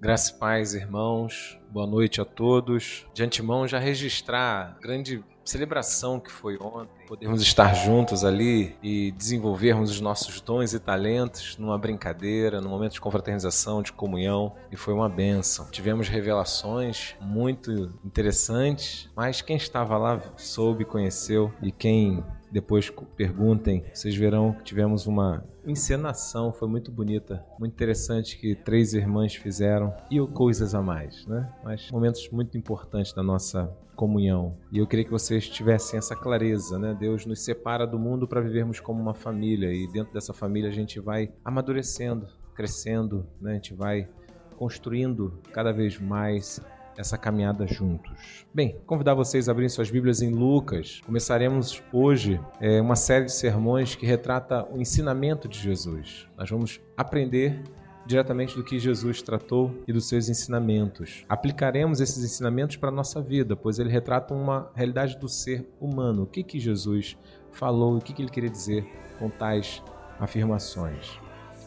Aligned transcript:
Graças 0.00 0.30
e 0.30 0.34
paz, 0.38 0.72
irmãos. 0.72 1.60
Boa 1.70 1.86
noite 1.86 2.20
a 2.20 2.24
todos. 2.24 3.06
De 3.14 3.22
antemão, 3.22 3.68
já 3.68 3.78
registrar 3.78 4.76
a 4.76 4.80
grande 4.80 5.22
celebração 5.44 6.18
que 6.18 6.30
foi 6.30 6.58
ontem. 6.60 7.06
Podermos 7.06 7.40
estar 7.40 7.72
juntos 7.74 8.24
ali 8.24 8.74
e 8.82 9.12
desenvolvermos 9.12 9.88
os 9.92 10.00
nossos 10.00 10.40
dons 10.40 10.74
e 10.74 10.80
talentos 10.80 11.56
numa 11.58 11.78
brincadeira, 11.78 12.60
num 12.60 12.68
momento 12.68 12.94
de 12.94 13.00
confraternização, 13.00 13.82
de 13.82 13.92
comunhão. 13.92 14.52
E 14.72 14.76
foi 14.76 14.92
uma 14.92 15.08
benção. 15.08 15.70
Tivemos 15.70 16.08
revelações 16.08 17.14
muito 17.20 17.92
interessantes, 18.04 19.08
mas 19.14 19.40
quem 19.40 19.56
estava 19.56 19.96
lá 19.96 20.20
soube, 20.36 20.84
conheceu. 20.84 21.52
E 21.62 21.70
quem 21.70 22.24
depois 22.50 22.90
perguntem, 23.16 23.84
vocês 23.94 24.16
verão 24.16 24.52
que 24.52 24.64
tivemos 24.64 25.06
uma 25.06 25.44
encenação, 25.64 26.52
foi 26.52 26.68
muito 26.68 26.90
bonita, 26.90 27.44
muito 27.58 27.72
interessante 27.72 28.36
que 28.38 28.54
três 28.54 28.94
irmãs 28.94 29.34
fizeram 29.34 29.94
e 30.10 30.18
coisas 30.28 30.74
a 30.74 30.82
mais, 30.82 31.26
né? 31.26 31.52
Mas 31.62 31.90
momentos 31.90 32.28
muito 32.30 32.56
importantes 32.56 33.12
da 33.12 33.22
nossa 33.22 33.70
comunhão. 33.94 34.56
E 34.72 34.78
eu 34.78 34.86
queria 34.86 35.04
que 35.04 35.10
vocês 35.10 35.48
tivessem 35.48 35.98
essa 35.98 36.16
clareza, 36.16 36.78
né? 36.78 36.96
Deus 36.98 37.26
nos 37.26 37.42
separa 37.44 37.86
do 37.86 37.98
mundo 37.98 38.26
para 38.26 38.40
vivermos 38.40 38.80
como 38.80 39.00
uma 39.00 39.12
família 39.12 39.72
e 39.72 39.86
dentro 39.86 40.12
dessa 40.12 40.32
família 40.32 40.70
a 40.70 40.72
gente 40.72 40.98
vai 40.98 41.30
amadurecendo, 41.44 42.26
crescendo, 42.54 43.26
né? 43.40 43.52
A 43.52 43.54
gente 43.54 43.74
vai 43.74 44.08
construindo 44.56 45.38
cada 45.52 45.72
vez 45.72 45.98
mais 45.98 46.60
essa 46.96 47.16
caminhada 47.16 47.66
juntos. 47.66 48.46
Bem, 48.52 48.76
convidar 48.86 49.14
vocês 49.14 49.48
a 49.48 49.52
abrirem 49.52 49.68
suas 49.68 49.90
Bíblias 49.90 50.20
em 50.22 50.30
Lucas. 50.30 51.00
Começaremos 51.04 51.82
hoje 51.92 52.40
é, 52.60 52.80
uma 52.80 52.96
série 52.96 53.24
de 53.26 53.32
sermões 53.32 53.94
que 53.94 54.04
retrata 54.04 54.66
o 54.70 54.80
ensinamento 54.80 55.48
de 55.48 55.58
Jesus. 55.58 56.26
Nós 56.36 56.50
vamos 56.50 56.80
aprender 56.96 57.62
diretamente 58.06 58.56
do 58.56 58.64
que 58.64 58.78
Jesus 58.78 59.22
tratou 59.22 59.74
e 59.86 59.92
dos 59.92 60.08
seus 60.08 60.28
ensinamentos. 60.28 61.24
Aplicaremos 61.28 62.00
esses 62.00 62.24
ensinamentos 62.24 62.76
para 62.76 62.88
a 62.88 62.92
nossa 62.92 63.20
vida, 63.20 63.54
pois 63.54 63.78
ele 63.78 63.90
retrata 63.90 64.34
uma 64.34 64.70
realidade 64.74 65.18
do 65.18 65.28
ser 65.28 65.68
humano. 65.80 66.22
O 66.22 66.26
que, 66.26 66.42
que 66.42 66.58
Jesus 66.58 67.16
falou, 67.52 67.96
o 67.96 68.00
que, 68.00 68.12
que 68.12 68.22
ele 68.22 68.30
queria 68.30 68.50
dizer 68.50 68.86
com 69.18 69.28
tais 69.28 69.82
afirmações. 70.18 71.18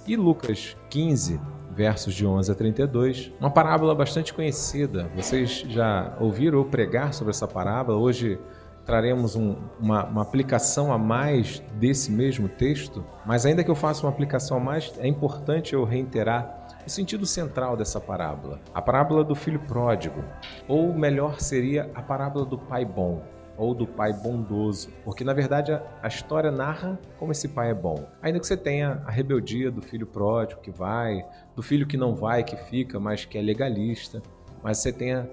E 0.05 0.15
Lucas 0.15 0.75
15, 0.89 1.39
versos 1.71 2.13
de 2.13 2.25
11 2.25 2.51
a 2.51 2.55
32, 2.55 3.31
uma 3.39 3.49
parábola 3.49 3.95
bastante 3.95 4.33
conhecida. 4.33 5.09
Vocês 5.15 5.65
já 5.69 6.15
ouviram 6.19 6.59
eu 6.59 6.65
pregar 6.65 7.13
sobre 7.13 7.31
essa 7.31 7.47
parábola? 7.47 7.97
Hoje 7.97 8.37
traremos 8.85 9.35
um, 9.35 9.55
uma, 9.79 10.05
uma, 10.05 10.21
aplicação 10.21 10.91
a 10.91 10.97
mais 10.97 11.61
desse 11.75 12.11
mesmo 12.11 12.49
texto, 12.49 13.05
mas 13.25 13.45
ainda 13.45 13.63
que 13.63 13.71
eu 13.71 13.75
faça 13.75 14.05
uma 14.05 14.11
aplicação 14.11 14.57
a 14.57 14.59
mais, 14.59 14.93
é 14.99 15.07
importante 15.07 15.73
eu 15.73 15.83
reiterar 15.83 16.67
o 16.85 16.89
sentido 16.89 17.25
central 17.25 17.77
dessa 17.77 17.99
parábola. 17.99 18.59
A 18.73 18.81
parábola 18.81 19.23
do 19.23 19.35
filho 19.35 19.59
pródigo, 19.59 20.23
ou 20.67 20.93
melhor 20.93 21.39
seria 21.39 21.89
a 21.95 22.01
parábola 22.01 22.45
do 22.45 22.57
pai 22.57 22.83
bom 22.85 23.21
ou 23.55 23.73
do 23.73 23.85
pai 23.85 24.11
bondoso, 24.11 24.89
porque 25.03 25.23
na 25.23 25.31
verdade 25.31 25.71
a, 25.71 25.83
a, 26.01 26.07
história 26.07 26.51
narra 26.51 26.99
como 27.19 27.31
esse 27.31 27.47
pai 27.47 27.69
é 27.69 27.73
bom. 27.73 28.03
Ainda 28.21 28.39
que 28.39 28.47
você 28.47 28.57
tenha 28.57 29.03
a 29.05 29.11
rebeldia 29.11 29.69
do 29.69 29.81
filho 29.81 30.07
pródigo 30.07 30.59
que 30.59 30.71
vai, 30.71 31.23
do 31.55 31.61
filho 31.61 31.85
que 31.85 31.95
não 31.95 32.15
vai, 32.15 32.43
que 32.43 32.57
fica, 32.57 32.99
mas 32.99 33.25
que 33.25 33.37
é 33.37 33.41
legalista, 33.41 34.21
mas 34.63 34.79
você 34.79 34.91
tenha 34.91 35.29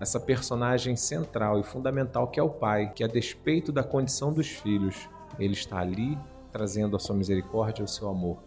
essa 0.00 0.18
personagem 0.18 0.96
central 0.96 1.60
e 1.60 1.62
fundamental 1.62 2.28
que 2.28 2.40
é 2.40 2.42
o 2.42 2.48
pai, 2.48 2.92
que 2.94 3.04
a 3.04 3.06
despeito 3.06 3.70
da 3.70 3.82
condição 3.82 4.32
dos 4.32 4.48
filhos, 4.48 5.08
ele 5.38 5.54
está 5.54 5.78
ali 5.78 6.18
trazendo 6.52 6.96
a 6.96 6.98
sua 6.98 7.14
misericórdia 7.14 7.82
e 7.82 7.84
o 7.84 7.88
seu 7.88 8.08
amor. 8.08 8.42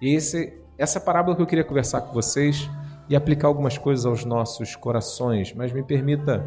E 0.00 0.14
esse, 0.14 0.58
essa 0.78 1.00
parábola 1.00 1.36
que 1.36 1.42
eu 1.42 1.46
queria 1.46 1.64
conversar 1.64 2.02
com 2.02 2.12
vocês 2.12 2.68
e 3.08 3.14
aplicar 3.14 3.48
algumas 3.48 3.76
coisas 3.76 4.06
aos 4.06 4.24
nossos 4.24 4.74
corações, 4.76 5.52
mas 5.52 5.72
me 5.72 5.82
permita 5.82 6.44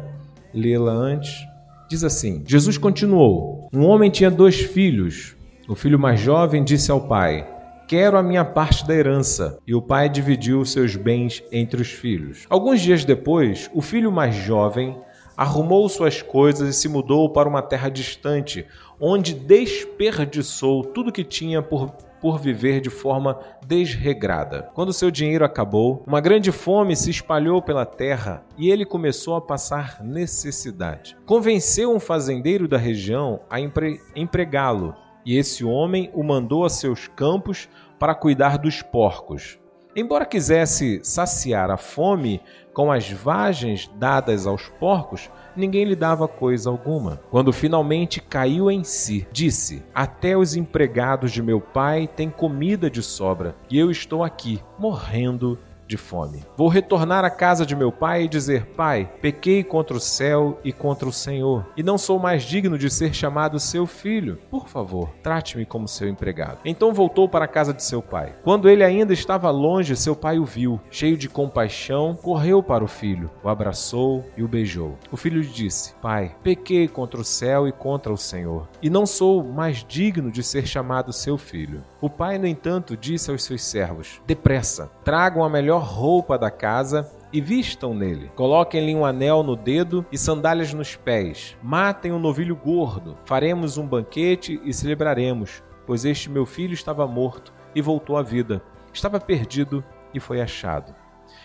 lê-la 0.52 0.92
antes 0.92 1.46
Diz 1.88 2.04
assim: 2.04 2.44
Jesus 2.46 2.76
continuou: 2.76 3.68
Um 3.72 3.86
homem 3.86 4.10
tinha 4.10 4.30
dois 4.30 4.60
filhos. 4.60 5.34
O 5.66 5.74
filho 5.74 5.98
mais 5.98 6.20
jovem 6.20 6.62
disse 6.62 6.90
ao 6.90 7.00
pai: 7.08 7.48
Quero 7.88 8.18
a 8.18 8.22
minha 8.22 8.44
parte 8.44 8.86
da 8.86 8.94
herança. 8.94 9.58
E 9.66 9.74
o 9.74 9.80
pai 9.80 10.10
dividiu 10.10 10.62
seus 10.66 10.94
bens 10.94 11.42
entre 11.50 11.80
os 11.80 11.88
filhos. 11.88 12.44
Alguns 12.50 12.82
dias 12.82 13.02
depois, 13.02 13.70
o 13.72 13.80
filho 13.80 14.12
mais 14.12 14.34
jovem 14.34 15.00
arrumou 15.34 15.88
suas 15.88 16.20
coisas 16.20 16.68
e 16.68 16.78
se 16.78 16.86
mudou 16.86 17.32
para 17.32 17.48
uma 17.48 17.62
terra 17.62 17.88
distante, 17.88 18.66
onde 19.00 19.32
desperdiçou 19.32 20.84
tudo 20.84 21.10
que 21.10 21.24
tinha 21.24 21.62
por 21.62 21.90
por 22.20 22.38
viver 22.38 22.80
de 22.80 22.90
forma 22.90 23.38
desregrada. 23.64 24.68
Quando 24.74 24.92
seu 24.92 25.10
dinheiro 25.10 25.44
acabou, 25.44 26.02
uma 26.06 26.20
grande 26.20 26.50
fome 26.50 26.96
se 26.96 27.10
espalhou 27.10 27.62
pela 27.62 27.86
terra 27.86 28.44
e 28.56 28.70
ele 28.70 28.84
começou 28.84 29.36
a 29.36 29.40
passar 29.40 30.02
necessidade. 30.02 31.16
Convenceu 31.24 31.94
um 31.94 32.00
fazendeiro 32.00 32.66
da 32.66 32.76
região 32.76 33.40
a 33.48 33.60
empre 33.60 34.00
empregá-lo, 34.16 34.96
e 35.28 35.36
esse 35.36 35.62
homem 35.62 36.10
o 36.14 36.24
mandou 36.24 36.64
a 36.64 36.70
seus 36.70 37.06
campos 37.06 37.68
para 37.98 38.14
cuidar 38.14 38.56
dos 38.56 38.80
porcos. 38.80 39.58
Embora 39.94 40.24
quisesse 40.24 41.00
saciar 41.02 41.70
a 41.70 41.76
fome 41.76 42.40
com 42.72 42.90
as 42.90 43.10
vagens 43.10 43.90
dadas 43.96 44.46
aos 44.46 44.70
porcos, 44.80 45.30
ninguém 45.54 45.84
lhe 45.84 45.94
dava 45.94 46.26
coisa 46.26 46.70
alguma. 46.70 47.20
Quando 47.30 47.52
finalmente 47.52 48.22
caiu 48.22 48.70
em 48.70 48.82
si, 48.82 49.28
disse: 49.30 49.84
Até 49.94 50.34
os 50.34 50.56
empregados 50.56 51.30
de 51.30 51.42
meu 51.42 51.60
pai 51.60 52.08
têm 52.08 52.30
comida 52.30 52.90
de 52.90 53.02
sobra, 53.02 53.54
e 53.68 53.78
eu 53.78 53.90
estou 53.90 54.24
aqui, 54.24 54.62
morrendo 54.78 55.58
de 55.88 55.96
fome. 55.96 56.44
Vou 56.56 56.68
retornar 56.68 57.24
à 57.24 57.30
casa 57.30 57.64
de 57.64 57.74
meu 57.74 57.90
pai 57.90 58.24
e 58.24 58.28
dizer: 58.28 58.66
Pai, 58.76 59.10
pequei 59.20 59.64
contra 59.64 59.96
o 59.96 60.00
céu 60.00 60.60
e 60.62 60.72
contra 60.72 61.08
o 61.08 61.12
Senhor, 61.12 61.66
e 61.76 61.82
não 61.82 61.96
sou 61.96 62.18
mais 62.18 62.42
digno 62.42 62.78
de 62.78 62.90
ser 62.90 63.14
chamado 63.14 63.58
seu 63.58 63.86
filho. 63.86 64.38
Por 64.50 64.68
favor, 64.68 65.08
trate-me 65.22 65.64
como 65.64 65.88
seu 65.88 66.08
empregado. 66.08 66.58
Então 66.64 66.92
voltou 66.92 67.28
para 67.28 67.46
a 67.46 67.48
casa 67.48 67.72
de 67.72 67.82
seu 67.82 68.02
pai. 68.02 68.36
Quando 68.44 68.68
ele 68.68 68.84
ainda 68.84 69.12
estava 69.12 69.50
longe, 69.50 69.96
seu 69.96 70.14
pai 70.14 70.38
o 70.38 70.44
viu. 70.44 70.78
Cheio 70.90 71.16
de 71.16 71.28
compaixão, 71.28 72.14
correu 72.14 72.62
para 72.62 72.84
o 72.84 72.88
filho, 72.88 73.30
o 73.42 73.48
abraçou 73.48 74.24
e 74.36 74.42
o 74.42 74.48
beijou. 74.48 74.96
O 75.10 75.16
filho 75.16 75.40
lhe 75.40 75.48
disse: 75.48 75.94
Pai, 76.02 76.36
pequei 76.42 76.86
contra 76.86 77.20
o 77.20 77.24
céu 77.24 77.66
e 77.66 77.72
contra 77.72 78.12
o 78.12 78.18
Senhor, 78.18 78.68
e 78.82 78.90
não 78.90 79.06
sou 79.06 79.42
mais 79.42 79.84
digno 79.84 80.30
de 80.30 80.42
ser 80.42 80.66
chamado 80.66 81.12
seu 81.12 81.38
filho. 81.38 81.82
O 82.00 82.10
pai, 82.10 82.38
no 82.38 82.46
entanto, 82.46 82.96
disse 82.96 83.30
aos 83.30 83.42
seus 83.42 83.62
servos: 83.62 84.20
Depressa, 84.26 84.90
tragam 85.02 85.42
a 85.42 85.48
melhor 85.48 85.77
melhor 85.78 85.82
roupa 85.82 86.36
da 86.36 86.50
casa 86.50 87.10
e 87.32 87.40
vistam 87.40 87.94
nele. 87.94 88.30
Coloquem-lhe 88.34 88.94
um 88.94 89.04
anel 89.04 89.42
no 89.42 89.54
dedo 89.54 90.04
e 90.10 90.18
sandálias 90.18 90.74
nos 90.74 90.96
pés. 90.96 91.56
Matem 91.62 92.12
um 92.12 92.18
novilho 92.18 92.56
gordo. 92.56 93.16
Faremos 93.24 93.78
um 93.78 93.86
banquete 93.86 94.60
e 94.64 94.72
celebraremos, 94.72 95.62
pois 95.86 96.04
este 96.04 96.28
meu 96.28 96.44
filho 96.44 96.74
estava 96.74 97.06
morto 97.06 97.52
e 97.74 97.80
voltou 97.80 98.16
à 98.16 98.22
vida. 98.22 98.62
Estava 98.92 99.20
perdido 99.20 99.84
e 100.12 100.18
foi 100.18 100.40
achado. 100.40 100.94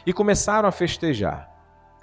E 0.05 0.13
começaram 0.13 0.67
a 0.67 0.71
festejar. 0.71 1.49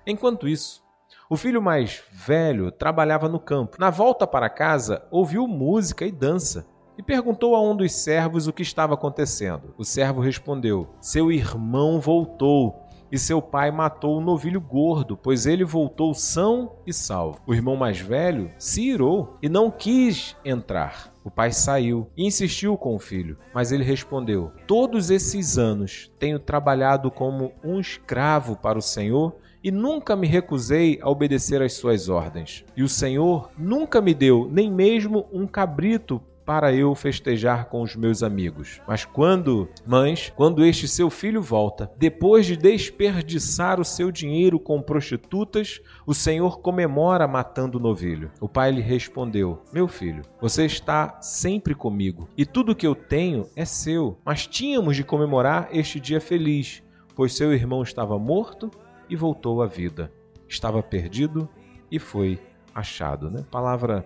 Enquanto 0.07 0.47
isso, 0.47 0.83
o 1.29 1.37
filho 1.37 1.61
mais 1.61 2.03
velho 2.13 2.71
trabalhava 2.71 3.29
no 3.29 3.41
campo. 3.41 3.77
Na 3.79 3.91
volta 3.91 4.27
para 4.27 4.51
casa, 4.51 5.03
ouviu 5.11 5.47
música 5.49 6.05
e 6.05 6.13
dança 6.13 6.67
e 7.01 7.03
perguntou 7.03 7.55
a 7.57 7.63
um 7.63 7.75
dos 7.75 7.93
servos 7.93 8.47
o 8.47 8.53
que 8.53 8.61
estava 8.61 8.93
acontecendo. 8.93 9.75
O 9.79 9.87
servo 9.87 10.21
respondeu: 10.21 10.87
Seu 11.01 11.33
irmão 11.33 11.99
voltou 11.99 12.79
e 13.11 13.19
seu 13.19 13.41
pai 13.41 13.71
matou 13.71 14.19
o 14.19 14.21
novilho 14.21 14.61
gordo, 14.61 15.17
pois 15.17 15.47
ele 15.47 15.65
voltou 15.65 16.13
são 16.13 16.73
e 16.87 16.93
salvo. 16.93 17.41
O 17.47 17.55
irmão 17.55 17.75
mais 17.75 17.99
velho 17.99 18.51
se 18.59 18.83
irou 18.83 19.39
e 19.41 19.49
não 19.49 19.71
quis 19.71 20.37
entrar. 20.45 21.11
O 21.25 21.31
pai 21.31 21.53
saiu 21.53 22.07
e 22.15 22.27
insistiu 22.27 22.77
com 22.77 22.95
o 22.95 22.99
filho, 22.99 23.39
mas 23.55 23.73
ele 23.73 23.83
respondeu: 23.83 24.53
Todos 24.67 25.09
esses 25.09 25.57
anos 25.57 26.13
tenho 26.19 26.39
trabalhado 26.39 27.11
como 27.11 27.51
um 27.65 27.81
escravo 27.81 28.57
para 28.57 28.79
o 28.79 28.83
Senhor 28.83 29.35
e 29.65 29.71
nunca 29.71 30.15
me 30.15 30.27
recusei 30.27 30.99
a 31.01 31.09
obedecer 31.09 31.63
às 31.63 31.73
suas 31.73 32.11
ordens. 32.11 32.63
E 32.77 32.83
o 32.83 32.89
Senhor 32.89 33.51
nunca 33.57 34.03
me 34.03 34.13
deu 34.13 34.49
nem 34.53 34.71
mesmo 34.71 35.27
um 35.33 35.47
cabrito 35.47 36.21
para 36.51 36.75
eu 36.75 36.97
festejar 36.97 37.67
com 37.67 37.81
os 37.81 37.95
meus 37.95 38.25
amigos. 38.25 38.83
Mas 38.85 39.05
quando, 39.05 39.69
mães, 39.87 40.33
quando 40.35 40.65
este 40.65 40.89
seu 40.89 41.09
filho 41.09 41.41
volta, 41.41 41.93
depois 41.97 42.45
de 42.45 42.57
desperdiçar 42.57 43.79
o 43.79 43.85
seu 43.85 44.11
dinheiro 44.11 44.59
com 44.59 44.83
prostitutas, 44.83 45.81
o 46.05 46.13
Senhor 46.13 46.59
comemora 46.59 47.29
matando 47.29 47.79
o 47.79 47.81
novilho. 47.81 48.33
O 48.41 48.49
pai 48.49 48.73
lhe 48.73 48.81
respondeu: 48.81 49.63
Meu 49.73 49.87
filho, 49.87 50.25
você 50.41 50.67
está 50.67 51.21
sempre 51.21 51.73
comigo 51.73 52.29
e 52.37 52.45
tudo 52.45 52.75
que 52.75 52.85
eu 52.85 52.97
tenho 52.97 53.49
é 53.55 53.65
seu. 53.65 54.19
Mas 54.25 54.45
tínhamos 54.45 54.97
de 54.97 55.05
comemorar 55.05 55.69
este 55.71 56.01
dia 56.01 56.21
feliz, 56.21 56.83
pois 57.15 57.33
seu 57.33 57.53
irmão 57.53 57.81
estava 57.81 58.19
morto 58.19 58.73
e 59.09 59.15
voltou 59.15 59.63
à 59.63 59.69
vida. 59.69 60.13
Estava 60.49 60.83
perdido 60.83 61.49
e 61.89 62.01
foi 62.01 62.41
achado. 62.75 63.31
Né? 63.31 63.45
Palavra 63.53 64.05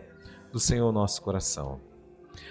do 0.52 0.60
Senhor 0.60 0.92
nosso 0.92 1.22
coração. 1.22 1.93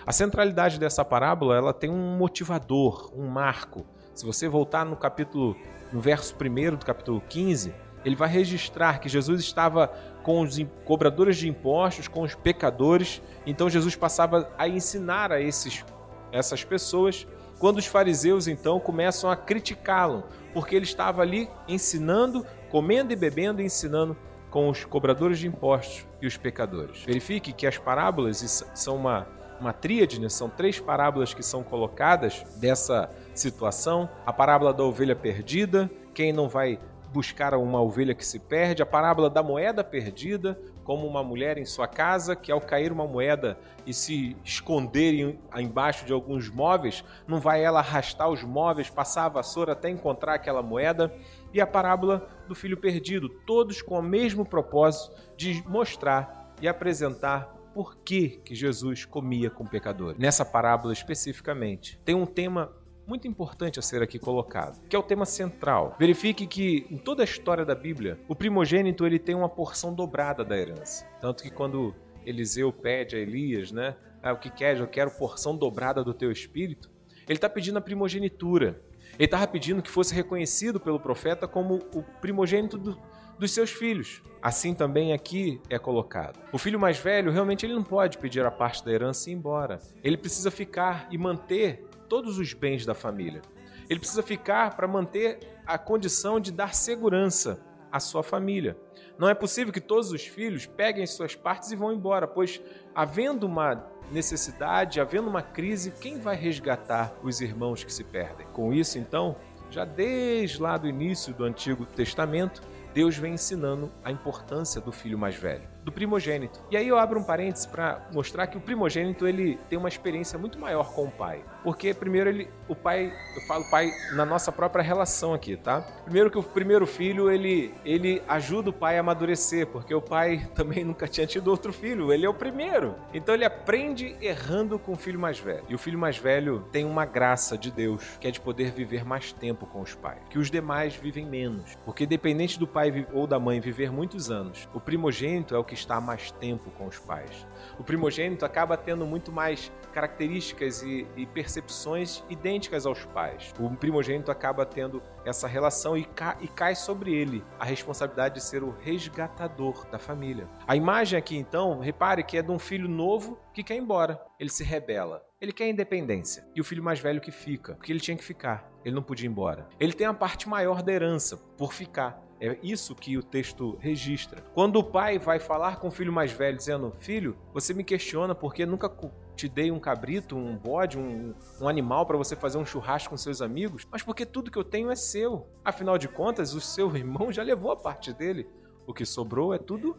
A 0.06 0.12
centralidade 0.12 0.80
dessa 0.80 1.03
parábola 1.03 1.56
ela 1.56 1.74
tem 1.74 1.89
um 1.89 2.18
motivador, 2.18 3.12
um 3.15 3.27
marco. 3.27 3.85
Se 4.13 4.25
você 4.25 4.47
voltar 4.47 4.85
no 4.85 4.95
capítulo 4.95 5.56
no 5.91 6.01
verso 6.01 6.35
1 6.35 6.75
do 6.75 6.85
capítulo 6.85 7.21
15, 7.30 7.74
ele 8.03 8.15
vai 8.15 8.27
registrar 8.27 9.00
que 9.00 9.07
Jesus 9.07 9.41
estava 9.41 9.88
com 10.24 10.41
os 10.41 10.57
cobradores 10.85 11.38
de 11.38 11.47
impostos, 11.47 12.07
com 12.07 12.21
os 12.21 12.35
pecadores. 12.35 13.21
Então 13.45 13.69
Jesus 13.69 13.95
passava 13.95 14.51
a 14.57 14.68
ensinar 14.68 15.31
a 15.31 15.39
esses, 15.39 15.86
essas 16.31 16.63
pessoas. 16.63 17.27
Quando 17.59 17.77
os 17.77 17.86
fariseus 17.86 18.47
então 18.47 18.79
começam 18.79 19.29
a 19.29 19.36
criticá-lo, 19.36 20.24
porque 20.53 20.75
ele 20.75 20.86
estava 20.86 21.21
ali 21.21 21.50
ensinando, 21.68 22.45
comendo 22.69 23.13
e 23.13 23.15
bebendo 23.15 23.62
e 23.62 23.65
ensinando 23.65 24.18
com 24.50 24.69
os 24.69 24.83
cobradores 24.86 25.39
de 25.39 25.47
impostos 25.47 26.06
e 26.21 26.27
os 26.27 26.38
pecadores. 26.38 27.03
Verifique 27.03 27.53
que 27.53 27.65
as 27.65 27.77
parábolas 27.77 28.63
são 28.75 28.97
uma, 28.97 29.27
uma 29.59 29.73
tríade, 29.73 30.19
né? 30.19 30.29
são 30.29 30.50
três 30.50 30.79
parábolas 30.79 31.33
que 31.33 31.44
são 31.44 31.63
colocadas 31.63 32.44
dessa 32.57 33.09
situação: 33.33 34.09
a 34.25 34.33
parábola 34.33 34.73
da 34.73 34.83
ovelha 34.83 35.15
perdida, 35.15 35.89
quem 36.13 36.31
não 36.31 36.47
vai 36.47 36.79
buscar 37.13 37.53
uma 37.53 37.79
ovelha 37.79 38.15
que 38.15 38.25
se 38.25 38.39
perde, 38.39 38.81
a 38.81 38.85
parábola 38.85 39.29
da 39.29 39.44
moeda 39.44 39.83
perdida, 39.83 40.59
como 40.83 41.07
uma 41.07 41.23
mulher 41.23 41.57
em 41.57 41.65
sua 41.65 41.88
casa 41.88 42.35
que 42.35 42.51
ao 42.51 42.59
cair 42.59 42.91
uma 42.91 43.07
moeda 43.07 43.57
e 43.85 43.94
se 43.94 44.35
esconder 44.44 45.38
embaixo 45.55 46.05
de 46.05 46.11
alguns 46.11 46.50
móveis, 46.50 47.03
não 47.27 47.39
vai 47.39 47.63
ela 47.63 47.79
arrastar 47.79 48.29
os 48.29 48.44
móveis, 48.44 48.89
passar 48.89 49.25
a 49.25 49.29
vassoura 49.29 49.73
até 49.73 49.89
encontrar 49.89 50.33
aquela 50.33 50.63
moeda, 50.63 51.13
e 51.53 51.61
a 51.61 51.67
parábola 51.67 52.27
do 52.47 52.55
filho 52.55 52.77
perdido, 52.77 53.29
todos 53.29 53.81
com 53.81 54.00
o 54.00 54.03
mesmo 54.03 54.44
propósito 54.44 55.15
de 55.38 55.63
mostrar 55.67 56.51
e 56.59 56.67
apresentar 56.67 57.53
por 57.74 57.98
que, 57.98 58.42
que 58.44 58.54
Jesus 58.54 59.06
comia 59.06 59.50
com 59.50 59.66
pecadores. 59.66 60.20
Nessa 60.20 60.46
parábola 60.46 60.94
especificamente, 60.94 62.00
tem 62.06 62.16
um 62.16 62.25
tema 62.25 62.72
muito 63.06 63.28
importante 63.28 63.80
a 63.80 63.81
ser 63.81 64.02
aqui 64.02 64.18
colocado, 64.18 64.80
que 64.88 64.96
é 64.96 65.00
o 65.00 65.04
tema 65.04 65.25
central. 65.25 65.96
Verifique 66.00 66.48
que 66.48 66.88
em 66.90 66.98
toda 66.98 67.24
a 67.24 67.25
história 67.25 67.66
da 67.66 67.75
Bíblia, 67.75 68.20
o 68.28 68.36
primogênito 68.36 69.06
ele 69.06 69.20
tem 69.20 69.36
uma 69.36 69.50
porção 69.50 69.94
dobrada 69.94 70.44
da 70.46 70.58
herança. 70.58 71.06
Tanto 71.20 71.44
que 71.44 71.52
quando 71.52 71.94
Eliseu 72.25 72.72
pede 72.72 73.16
a 73.16 73.20
Elias, 73.20 73.72
né, 73.72 73.96
ah, 74.22 74.31
o 74.31 74.38
que 74.38 74.50
quer, 74.50 74.78
eu 74.78 74.88
quero 74.88 75.12
porção 75.12 75.56
dobrada 75.56 76.04
do 76.04 76.14
teu 76.14 76.31
espírito, 76.31 76.90
ele 77.28 77.38
está 77.38 77.50
pedindo 77.50 77.78
a 77.78 77.81
primogenitura. 77.81 78.81
Ele 79.18 79.25
estava 79.25 79.46
pedindo 79.46 79.81
que 79.81 79.92
fosse 79.92 80.14
reconhecido 80.14 80.80
pelo 80.80 81.00
profeta 81.00 81.48
como 81.48 81.75
o 81.94 82.04
primogênito 82.22 82.78
do, 82.78 82.98
dos 83.38 83.51
seus 83.51 83.71
filhos. 83.71 84.21
Assim 84.41 84.74
também 84.74 85.13
aqui 85.13 85.62
é 85.69 85.80
colocado. 85.80 86.39
O 86.51 86.57
filho 86.57 86.80
mais 86.80 86.97
velho 86.97 87.31
realmente 87.31 87.65
ele 87.65 87.74
não 87.74 87.83
pode 87.83 88.18
pedir 88.18 88.45
a 88.45 88.51
parte 88.51 88.83
da 88.83 88.91
herança 88.91 89.30
e 89.30 89.33
ir 89.33 89.35
embora. 89.38 89.80
Ele 90.03 90.18
precisa 90.18 90.51
ficar 90.51 91.07
e 91.09 91.18
manter 91.18 91.85
todos 92.09 92.38
os 92.38 92.53
bens 92.53 92.85
da 92.85 92.94
família. 92.94 93.41
Ele 93.89 94.00
precisa 94.00 94.21
ficar 94.21 94.75
para 94.75 94.88
manter 94.88 95.39
a 95.65 95.77
condição 95.77 96.39
de 96.39 96.51
dar 96.51 96.74
segurança 96.74 97.59
à 97.91 98.00
sua 98.00 98.24
família. 98.24 98.77
Não 99.18 99.30
é 99.30 99.33
possível 99.33 99.71
que 99.71 99.79
todos 99.79 100.12
os 100.12 100.25
filhos 100.25 100.65
peguem 100.65 101.06
suas 101.06 101.36
partes 101.36 101.71
e 101.71 101.75
vão 101.75 101.94
embora, 101.94 102.27
pois 102.27 102.62
havendo 102.94 103.45
uma 103.45 103.88
necessidade, 104.12 105.00
havendo 105.00 105.29
uma 105.29 105.41
crise, 105.41 105.91
quem 105.91 106.19
vai 106.19 106.36
resgatar 106.36 107.13
os 107.24 107.39
irmãos 107.39 107.83
que 107.83 107.94
se 107.94 108.03
perdem? 108.03 108.45
Com 108.47 108.74
isso, 108.74 108.97
então, 108.97 109.36
já 109.69 109.86
desde 109.86 110.62
lá 110.62 110.77
do 110.77 110.88
início 110.88 111.33
do 111.33 111.44
Antigo 111.44 111.86
Testamento, 111.86 112.62
Deus 112.94 113.18
vem 113.18 113.34
ensinando 113.34 113.92
a 114.04 114.12
importância 114.12 114.80
do 114.80 114.92
filho 114.92 115.18
mais 115.18 115.36
velho 115.36 115.74
do 115.84 115.92
primogênito. 115.92 116.62
E 116.72 116.78
aí 116.78 116.88
eu 116.88 116.98
abro 116.98 117.19
um 117.19 117.24
parênteses 117.24 117.66
para 117.66 118.07
mostrar 118.12 118.48
que 118.48 118.57
o 118.57 118.62
primogênito 118.62 119.28
ele 119.28 119.60
tem 119.69 119.78
uma 119.78 119.90
experiência 119.90 120.40
muito 120.40 120.60
maior 120.60 120.94
com 120.94 121.06
o 121.06 121.12
pai. 121.12 121.44
Porque 121.63 121.94
primeiro 121.94 122.30
ele, 122.30 122.50
o 122.68 122.75
pai, 122.75 123.13
eu 123.36 123.42
falo 123.42 123.69
pai 123.69 123.92
na 124.13 124.25
nossa 124.25 124.51
própria 124.51 124.84
relação 124.84 125.34
aqui, 125.34 125.57
tá? 125.57 125.81
Primeiro 126.04 126.31
que 126.31 126.38
o 126.38 126.44
primeiro 126.44 126.86
filho 126.86 127.30
ele 127.30 127.74
ele 127.86 128.22
ajuda 128.28 128.69
o 128.69 128.74
pai 128.74 128.98
a 128.98 129.01
amadurecer, 129.01 129.68
porque 129.68 129.94
o 129.94 130.01
pai 130.01 130.48
também 130.56 130.84
nunca 130.84 131.07
tinha 131.07 131.28
tido 131.28 131.50
outro 131.50 131.74
filho, 131.74 132.13
ele 132.13 132.25
é 132.25 132.30
o 132.30 132.34
primeiro. 132.34 132.96
Então 133.13 133.36
ele 133.36 133.46
aprende 133.46 134.16
errando 134.22 134.80
com 134.80 134.94
o 134.94 134.98
filho 134.98 135.19
mais 135.19 135.39
velho. 135.39 135.66
E 135.68 135.75
o 135.75 135.78
filho 135.78 136.00
mais 136.00 136.18
velho 136.18 136.66
tem 136.72 136.86
uma 136.86 137.06
graça 137.06 137.57
de 137.57 137.72
Deus, 137.72 138.18
que 138.19 138.28
é 138.28 138.31
de 138.31 138.39
poder 138.39 138.72
viver 138.72 139.06
mais 139.06 139.31
tempo 139.34 139.66
com 139.66 139.81
os 139.81 139.94
pais, 139.94 140.19
que 140.30 140.39
os 140.39 140.50
demais 140.50 140.96
vivem 140.96 141.25
menos. 141.25 141.75
Porque 141.86 142.06
dependente 142.06 142.60
do 142.60 142.68
pai 142.68 142.82
ou 143.12 143.27
da 143.27 143.38
mãe 143.38 143.59
viver 143.59 143.91
muitos 143.91 144.31
anos, 144.31 144.69
o 144.74 144.80
primogênito 144.80 145.53
é 145.53 145.57
o 145.57 145.63
que 145.63 145.74
que 145.74 145.80
está 145.80 146.00
mais 146.00 146.30
tempo 146.30 146.69
com 146.69 146.85
os 146.85 147.00
pais. 147.00 147.47
O 147.80 147.83
primogênito 147.83 148.45
acaba 148.45 148.77
tendo 148.77 149.07
muito 149.07 149.31
mais 149.31 149.71
características 149.91 150.83
e, 150.83 151.07
e 151.18 151.25
percepções 151.25 152.24
idênticas 152.30 152.85
aos 152.85 153.03
pais. 153.06 153.51
O 153.59 153.69
primogênito 153.75 154.30
acaba 154.30 154.68
tendo 154.68 155.01
essa 155.25 155.47
relação 155.47 155.97
e, 155.97 156.06
ca, 156.06 156.38
e 156.39 156.47
cai 156.47 156.75
sobre 156.75 157.12
ele 157.12 157.44
a 157.59 157.65
responsabilidade 157.65 158.35
de 158.35 158.44
ser 158.44 158.63
o 158.63 158.69
resgatador 158.69 159.88
da 159.89 159.97
família. 159.97 160.47
A 160.68 160.75
imagem 160.75 161.18
aqui, 161.18 161.36
então, 161.36 161.79
repare 161.79 162.24
que 162.24 162.38
é 162.38 162.44
de 162.44 162.51
um 162.51 162.59
filho 162.59 162.88
novo 162.88 163.39
que 163.51 163.63
quer 163.63 163.75
ir 163.75 163.79
embora. 163.79 164.21
Ele 164.39 164.50
se 164.50 164.63
rebela. 164.63 165.24
Ele 165.41 165.51
quer 165.51 165.68
independência. 165.68 166.45
E 166.56 166.62
o 166.62 166.63
filho 166.63 166.83
mais 166.83 167.00
velho 167.00 167.19
que 167.19 167.31
fica, 167.31 167.74
porque 167.74 167.91
ele 167.91 168.00
tinha 168.00 168.15
que 168.15 168.24
ficar. 168.24 168.71
Ele 168.86 168.95
não 168.95 169.03
podia 169.03 169.27
ir 169.27 169.31
embora. 169.31 169.68
Ele 169.79 169.94
tem 169.94 170.06
a 170.06 170.13
parte 170.13 170.47
maior 170.47 170.83
da 170.83 170.91
herança, 170.91 171.38
por 171.57 171.74
ficar. 171.74 172.21
É 172.44 172.57
isso 172.62 172.94
que 172.94 173.18
o 173.18 173.24
texto 173.24 173.78
registra. 173.80 174.44
Quando 174.54 174.75
o 174.75 174.84
pai 174.84 175.18
vai 175.18 175.40
falar 175.40 175.78
com 175.80 175.88
o 175.88 175.92
filho 175.92 176.12
mais 176.12 176.30
velho, 176.34 176.57
dizendo: 176.57 176.92
Filho, 177.00 177.38
você 177.54 177.74
me 177.74 177.86
questiona 177.86 178.36
porque 178.36 178.66
nunca 178.66 178.94
te 179.34 179.48
dei 179.48 179.72
um 179.72 179.80
cabrito, 179.80 180.36
um 180.36 180.57
bode, 180.57 181.00
um, 181.00 181.34
um 181.62 181.69
animal 181.69 182.06
para 182.06 182.18
você 182.18 182.36
fazer 182.36 182.57
um 182.57 182.66
churrasco 182.66 183.12
com 183.12 183.18
seus 183.18 183.42
amigos, 183.42 183.88
mas 183.90 184.04
porque 184.04 184.25
tudo 184.25 184.51
que 184.51 184.57
eu 184.57 184.63
tenho 184.66 184.92
é 184.92 184.95
seu. 184.95 185.48
Afinal 185.63 185.98
de 185.98 186.10
contas, 186.10 186.54
o 186.54 186.60
seu 186.60 186.92
irmão 186.98 187.31
já 187.31 187.42
levou 187.42 187.72
a 187.72 187.78
parte 187.78 188.12
dele. 188.12 188.46
O 188.86 188.94
que 188.94 189.06
sobrou 189.06 189.54
é 189.54 189.57
tudo 189.57 189.96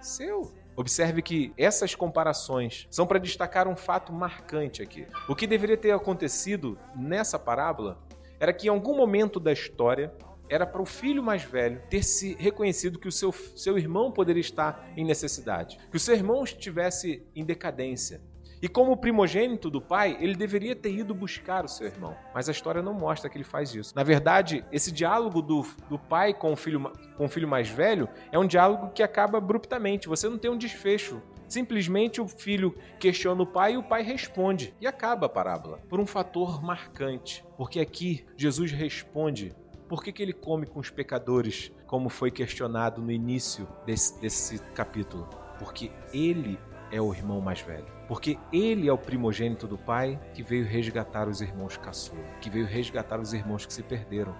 seu. 0.00 0.52
Observe 0.76 1.20
que 1.20 1.52
essas 1.58 1.96
comparações 1.96 2.86
são 2.88 3.08
para 3.08 3.18
destacar 3.18 3.66
um 3.66 3.74
fato 3.74 4.12
marcante 4.12 4.80
aqui. 4.80 5.04
O 5.28 5.34
que 5.34 5.48
deveria 5.48 5.76
ter 5.76 5.90
acontecido 5.90 6.78
nessa 6.94 7.40
parábola 7.40 7.98
era 8.38 8.52
que 8.52 8.68
em 8.68 8.70
algum 8.70 8.96
momento 8.96 9.40
da 9.40 9.50
história 9.50 10.14
era 10.48 10.66
para 10.66 10.82
o 10.82 10.86
filho 10.86 11.22
mais 11.22 11.42
velho 11.42 11.80
ter 11.88 12.02
se 12.02 12.34
reconhecido 12.34 12.98
que 12.98 13.08
o 13.08 13.12
seu, 13.12 13.32
seu 13.32 13.78
irmão 13.78 14.10
poderia 14.10 14.40
estar 14.40 14.90
em 14.96 15.04
necessidade, 15.04 15.78
que 15.90 15.96
o 15.96 16.00
seu 16.00 16.14
irmão 16.14 16.44
estivesse 16.44 17.22
em 17.34 17.44
decadência. 17.44 18.20
E 18.60 18.68
como 18.68 18.96
primogênito 18.96 19.70
do 19.70 19.80
pai, 19.80 20.16
ele 20.20 20.34
deveria 20.34 20.74
ter 20.74 20.90
ido 20.90 21.14
buscar 21.14 21.64
o 21.64 21.68
seu 21.68 21.86
irmão. 21.86 22.16
Mas 22.34 22.48
a 22.48 22.52
história 22.52 22.82
não 22.82 22.92
mostra 22.92 23.30
que 23.30 23.36
ele 23.36 23.44
faz 23.44 23.72
isso. 23.72 23.94
Na 23.94 24.02
verdade, 24.02 24.64
esse 24.72 24.90
diálogo 24.90 25.40
do, 25.40 25.64
do 25.88 25.96
pai 25.96 26.34
com 26.34 26.52
o, 26.52 26.56
filho, 26.56 26.92
com 27.16 27.26
o 27.26 27.28
filho 27.28 27.46
mais 27.46 27.68
velho 27.68 28.08
é 28.32 28.38
um 28.38 28.46
diálogo 28.46 28.90
que 28.90 29.02
acaba 29.02 29.38
abruptamente. 29.38 30.08
Você 30.08 30.28
não 30.28 30.38
tem 30.38 30.50
um 30.50 30.58
desfecho. 30.58 31.22
Simplesmente 31.46 32.20
o 32.20 32.26
filho 32.26 32.76
questiona 32.98 33.42
o 33.42 33.46
pai 33.46 33.74
e 33.74 33.76
o 33.76 33.82
pai 33.82 34.02
responde. 34.02 34.74
E 34.80 34.88
acaba 34.88 35.26
a 35.26 35.30
parábola. 35.30 35.78
Por 35.88 36.00
um 36.00 36.06
fator 36.06 36.60
marcante. 36.60 37.44
Porque 37.56 37.78
aqui 37.78 38.26
Jesus 38.36 38.72
responde 38.72 39.54
por 39.88 40.04
que, 40.04 40.12
que 40.12 40.22
ele 40.22 40.34
come 40.34 40.66
com 40.66 40.78
os 40.78 40.90
pecadores, 40.90 41.72
como 41.86 42.10
foi 42.10 42.30
questionado 42.30 43.00
no 43.00 43.10
início 43.10 43.66
desse, 43.86 44.20
desse 44.20 44.58
capítulo? 44.74 45.26
Porque 45.58 45.90
ele 46.12 46.58
é 46.92 47.00
o 47.00 47.12
irmão 47.12 47.40
mais 47.40 47.60
velho. 47.60 47.86
Porque 48.06 48.38
ele 48.52 48.88
é 48.88 48.92
o 48.92 48.98
primogênito 48.98 49.66
do 49.66 49.76
pai 49.76 50.18
que 50.34 50.42
veio 50.42 50.66
resgatar 50.66 51.28
os 51.28 51.40
irmãos 51.40 51.76
caçula, 51.76 52.22
que 52.40 52.50
veio 52.50 52.66
resgatar 52.66 53.18
os 53.18 53.32
irmãos 53.32 53.66
que 53.66 53.72
se 53.72 53.82
perderam, 53.82 54.34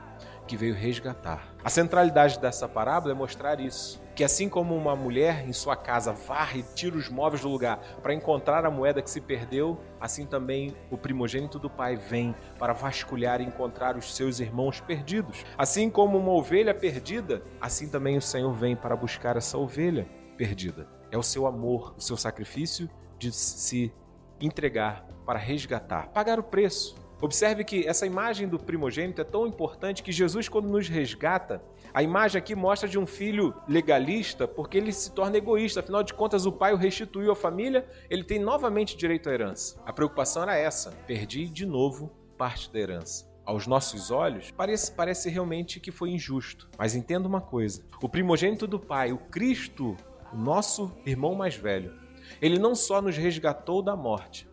que 0.47 0.57
veio 0.57 0.75
resgatar. 0.75 1.55
A 1.65 1.71
centralidade 1.71 2.39
dessa 2.39 2.69
parábola 2.69 3.13
é 3.13 3.17
mostrar 3.17 3.61
isso 3.61 4.01
que 4.19 4.25
assim 4.25 4.49
como 4.49 4.75
uma 4.75 4.97
mulher 4.97 5.49
em 5.49 5.53
sua 5.53 5.77
casa 5.77 6.13
varre 6.13 6.59
e 6.59 6.75
tira 6.75 6.97
os 6.97 7.09
móveis 7.09 7.43
do 7.43 7.49
lugar 7.49 7.79
para 8.03 8.13
encontrar 8.13 8.67
a 8.67 8.71
moeda 8.71 9.01
que 9.01 9.09
se 9.09 9.21
perdeu, 9.21 9.79
assim 10.01 10.27
também 10.27 10.75
o 10.91 10.99
primogênito 10.99 11.57
do 11.57 11.71
pai 11.71 11.95
vem 11.95 12.35
para 12.59 12.73
vasculhar 12.73 13.41
e 13.41 13.45
encontrar 13.45 13.97
os 13.97 14.17
seus 14.17 14.41
irmãos 14.41 14.81
perdidos. 14.81 15.45
Assim 15.57 15.89
como 15.89 16.19
uma 16.19 16.33
ovelha 16.33 16.75
perdida, 16.75 17.45
assim 17.61 17.89
também 17.89 18.17
o 18.17 18.21
Senhor 18.21 18.53
vem 18.55 18.75
para 18.75 18.97
buscar 18.97 19.37
essa 19.37 19.57
ovelha 19.57 20.09
perdida. 20.37 20.89
É 21.13 21.17
o 21.17 21.23
seu 21.23 21.47
amor, 21.47 21.95
o 21.97 22.01
seu 22.01 22.17
sacrifício 22.17 22.91
de 23.21 23.31
se 23.31 23.95
entregar 24.41 25.07
para 25.25 25.39
resgatar, 25.39 26.09
pagar 26.09 26.41
o 26.41 26.43
preço 26.43 26.97
Observe 27.21 27.65
que 27.65 27.87
essa 27.87 28.07
imagem 28.07 28.47
do 28.47 28.61
primogênito 28.61 29.21
é 29.21 29.25
tão 29.25 29.45
importante 29.45 30.05
que 30.05 30.13
Jesus, 30.13 30.49
quando 30.49 30.69
nos 30.69 30.89
resgata, 30.89 31.61
a 31.93 32.03
imagem 32.03 32.39
aqui 32.39 32.55
mostra 32.55 32.89
de 32.89 32.99
um 32.99 33.07
filho 33.07 33.55
legalista 33.67 34.47
porque 34.47 34.79
ele 34.79 34.93
se 34.93 35.13
torna 35.13 35.37
egoísta. 35.37 35.81
Afinal 35.81 36.03
de 36.03 36.15
contas, 36.15 36.47
o 36.47 36.53
pai 36.53 36.73
o 36.73 36.77
restituiu 36.77 37.33
à 37.33 37.37
família, 37.37 37.87
ele 38.09 38.25
tem 38.25 38.39
novamente 38.39 38.97
direito 38.97 39.29
à 39.29 39.33
herança. 39.33 39.81
A 39.85 39.93
preocupação 39.93 40.43
era 40.43 40.57
essa: 40.57 40.93
perdi 41.07 41.47
de 41.47 41.67
novo 41.67 42.13
parte 42.37 42.73
da 42.73 42.79
herança. 42.79 43.29
Aos 43.45 43.67
nossos 43.67 44.11
olhos, 44.11 44.51
parece, 44.51 44.93
parece 44.93 45.31
realmente 45.31 45.81
que 45.81 45.91
foi 45.91 46.11
injusto. 46.11 46.69
Mas 46.79 46.95
entenda 46.95 47.27
uma 47.27 47.41
coisa: 47.41 47.85
o 48.03 48.09
primogênito 48.09 48.67
do 48.67 48.79
pai, 48.79 49.13
o 49.13 49.19
Cristo, 49.19 49.97
o 50.33 50.37
nosso 50.37 50.93
irmão 51.07 51.35
mais 51.35 51.55
velho, 51.55 51.95
ele 52.41 52.59
não 52.59 52.75
só 52.75 53.01
nos 53.01 53.17
resgatou 53.17 53.83
da 53.83 53.97
morte, 53.97 54.48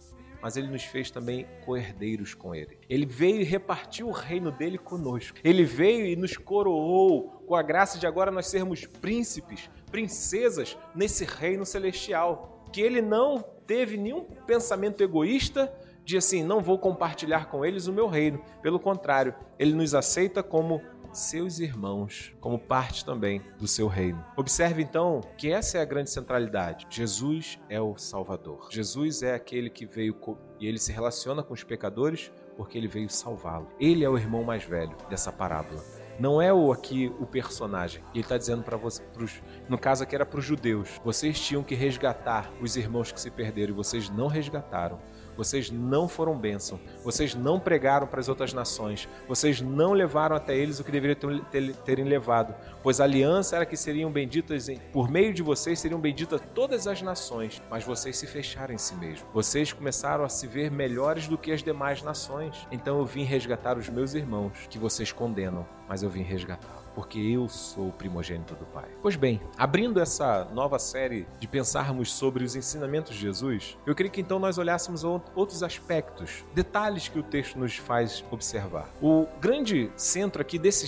mas 0.45 0.57
ele 0.57 0.67
nos 0.67 0.83
fez 0.83 1.09
também 1.09 1.47
coerdeiros 1.65 2.35
com 2.35 2.53
ele. 2.53 2.77
Ele 2.87 3.03
veio 3.03 3.41
e 3.41 3.43
repartiu 3.43 4.09
o 4.09 4.11
reino 4.11 4.51
dele 4.51 4.77
conosco. 4.77 5.39
Ele 5.43 5.63
veio 5.63 6.05
e 6.05 6.15
nos 6.15 6.37
coroou 6.37 7.41
com 7.47 7.55
a 7.55 7.63
graça 7.63 7.97
de 7.97 8.05
agora 8.05 8.29
nós 8.29 8.45
sermos 8.45 8.85
príncipes, 8.85 9.67
princesas 9.89 10.77
nesse 10.93 11.25
reino 11.25 11.65
celestial. 11.65 12.63
Que 12.71 12.79
ele 12.79 13.01
não 13.01 13.43
teve 13.65 13.97
nenhum 13.97 14.23
pensamento 14.45 15.01
egoísta 15.01 15.75
de 16.03 16.15
assim, 16.15 16.43
não 16.43 16.61
vou 16.61 16.77
compartilhar 16.77 17.47
com 17.47 17.65
eles 17.65 17.87
o 17.87 17.93
meu 17.93 18.07
reino. 18.07 18.39
Pelo 18.61 18.79
contrário, 18.79 19.33
ele 19.57 19.73
nos 19.73 19.95
aceita 19.95 20.43
como 20.43 20.79
seus 21.17 21.59
irmãos, 21.59 22.33
como 22.39 22.59
parte 22.59 23.05
também 23.05 23.41
do 23.57 23.67
seu 23.67 23.87
reino. 23.87 24.23
Observe 24.37 24.81
então 24.81 25.21
que 25.37 25.51
essa 25.51 25.77
é 25.77 25.81
a 25.81 25.85
grande 25.85 26.09
centralidade. 26.09 26.85
Jesus 26.89 27.59
é 27.69 27.79
o 27.79 27.97
Salvador. 27.97 28.67
Jesus 28.69 29.23
é 29.23 29.33
aquele 29.33 29.69
que 29.69 29.85
veio 29.85 30.15
e 30.59 30.67
ele 30.67 30.79
se 30.79 30.91
relaciona 30.91 31.43
com 31.43 31.53
os 31.53 31.63
pecadores 31.63 32.31
porque 32.55 32.77
ele 32.77 32.87
veio 32.87 33.09
salvá-lo. 33.09 33.67
Ele 33.79 34.03
é 34.03 34.09
o 34.09 34.17
irmão 34.17 34.43
mais 34.43 34.63
velho 34.63 34.95
dessa 35.09 35.31
parábola. 35.31 35.83
Não 36.17 36.41
é 36.41 36.53
o 36.53 36.71
aqui 36.71 37.11
o 37.19 37.25
personagem. 37.25 38.01
Ele 38.13 38.21
está 38.21 38.37
dizendo 38.37 38.63
para 38.63 38.77
você, 38.77 39.03
pros, 39.03 39.41
no 39.67 39.77
caso 39.77 40.03
aqui 40.03 40.15
era 40.15 40.25
para 40.25 40.39
os 40.39 40.45
judeus. 40.45 41.01
Vocês 41.03 41.37
tinham 41.37 41.61
que 41.61 41.75
resgatar 41.75 42.49
os 42.61 42.77
irmãos 42.77 43.11
que 43.11 43.19
se 43.19 43.29
perderam 43.29 43.73
e 43.73 43.75
vocês 43.75 44.09
não 44.09 44.27
resgataram. 44.27 44.99
Vocês 45.35 45.69
não 45.69 46.07
foram 46.07 46.37
bênção. 46.37 46.79
Vocês 47.03 47.35
não 47.35 47.59
pregaram 47.59 48.07
para 48.07 48.19
as 48.19 48.29
outras 48.29 48.53
nações. 48.53 49.07
Vocês 49.27 49.61
não 49.61 49.93
levaram 49.93 50.35
até 50.35 50.55
eles 50.55 50.79
o 50.79 50.83
que 50.83 50.91
deveriam 50.91 51.39
ter, 51.51 51.75
terem 51.77 52.05
levado. 52.05 52.55
Pois 52.81 52.99
a 52.99 53.03
aliança 53.03 53.55
era 53.55 53.65
que 53.65 53.77
seriam 53.77 54.11
benditas, 54.11 54.67
por 54.91 55.09
meio 55.09 55.33
de 55.33 55.43
vocês 55.43 55.79
seriam 55.79 55.99
benditas 55.99 56.41
todas 56.53 56.87
as 56.87 57.01
nações. 57.01 57.61
Mas 57.69 57.83
vocês 57.83 58.17
se 58.17 58.27
fecharam 58.27 58.73
em 58.73 58.77
si 58.77 58.95
mesmos. 58.95 59.27
Vocês 59.33 59.73
começaram 59.73 60.23
a 60.23 60.29
se 60.29 60.47
ver 60.47 60.71
melhores 60.71 61.27
do 61.27 61.37
que 61.37 61.51
as 61.51 61.63
demais 61.63 62.01
nações. 62.01 62.67
Então 62.71 62.99
eu 62.99 63.05
vim 63.05 63.23
resgatar 63.23 63.77
os 63.77 63.89
meus 63.89 64.13
irmãos, 64.13 64.67
que 64.69 64.79
vocês 64.79 65.11
condenam, 65.11 65.65
mas 65.87 66.03
eu 66.03 66.09
vim 66.09 66.21
resgatar 66.21 66.84
porque 66.95 67.19
eu 67.19 67.49
sou 67.49 67.89
o 67.89 67.91
primogênito 67.91 68.55
do 68.55 68.65
Pai. 68.65 68.85
Pois 69.01 69.15
bem, 69.15 69.41
abrindo 69.57 69.99
essa 69.99 70.45
nova 70.45 70.79
série 70.79 71.27
de 71.39 71.47
pensarmos 71.47 72.11
sobre 72.11 72.43
os 72.43 72.55
ensinamentos 72.55 73.13
de 73.13 73.21
Jesus, 73.21 73.77
eu 73.85 73.93
queria 73.93 74.11
que 74.11 74.21
então 74.21 74.39
nós 74.39 74.57
olhássemos 74.57 75.03
outros 75.03 75.61
aspectos, 75.61 76.43
detalhes 76.53 77.09
que 77.09 77.19
o 77.19 77.23
texto 77.23 77.59
nos 77.59 77.75
faz 77.75 78.23
observar. 78.31 78.89
O 79.01 79.27
grande 79.41 79.91
centro 79.97 80.41
aqui 80.41 80.57
desse, 80.57 80.85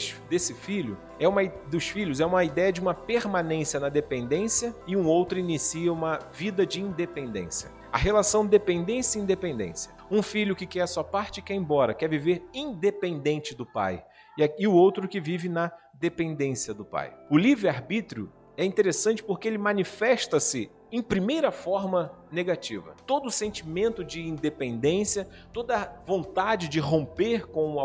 filho 0.54 0.98
é 1.20 1.28
uma 1.28 1.44
dos 1.70 1.88
filhos 1.90 2.20
é 2.20 2.26
uma 2.26 2.44
ideia 2.44 2.72
de 2.72 2.80
uma 2.80 2.94
permanência 2.94 3.80
na 3.80 3.90
dependência 3.90 4.74
e 4.86 4.96
um 4.96 5.06
outro 5.06 5.38
inicia 5.38 5.92
uma 5.92 6.20
vida 6.32 6.66
de 6.66 6.82
independência. 6.82 7.70
A 7.92 7.98
relação 7.98 8.46
dependência 8.46 9.20
independência. 9.20 9.92
Um 10.10 10.22
filho 10.22 10.56
que 10.56 10.66
quer 10.66 10.82
a 10.82 10.88
sua 10.88 11.04
parte 11.04 11.40
e 11.40 11.42
quer 11.42 11.54
ir 11.54 11.58
embora, 11.58 11.94
quer 11.94 12.10
viver 12.10 12.46
independente 12.54 13.56
do 13.56 13.66
pai. 13.66 14.04
E 14.38 14.68
o 14.68 14.74
outro 14.74 15.08
que 15.08 15.20
vive 15.20 15.50
na 15.50 15.72
dependência 15.94 16.74
do 16.74 16.86
pai. 16.86 17.14
O 17.30 17.38
livre-arbítrio 17.38 18.32
é 18.56 18.64
interessante 18.64 19.24
porque 19.24 19.48
ele 19.48 19.58
manifesta-se 19.58 20.70
em 20.92 21.02
primeira 21.02 21.52
forma 21.52 22.12
negativa. 22.32 22.96
Todo 23.06 23.30
sentimento 23.30 24.04
de 24.04 24.22
independência, 24.22 25.28
toda 25.52 26.02
vontade 26.06 26.68
de 26.68 26.80
romper 26.80 27.48
com, 27.48 27.76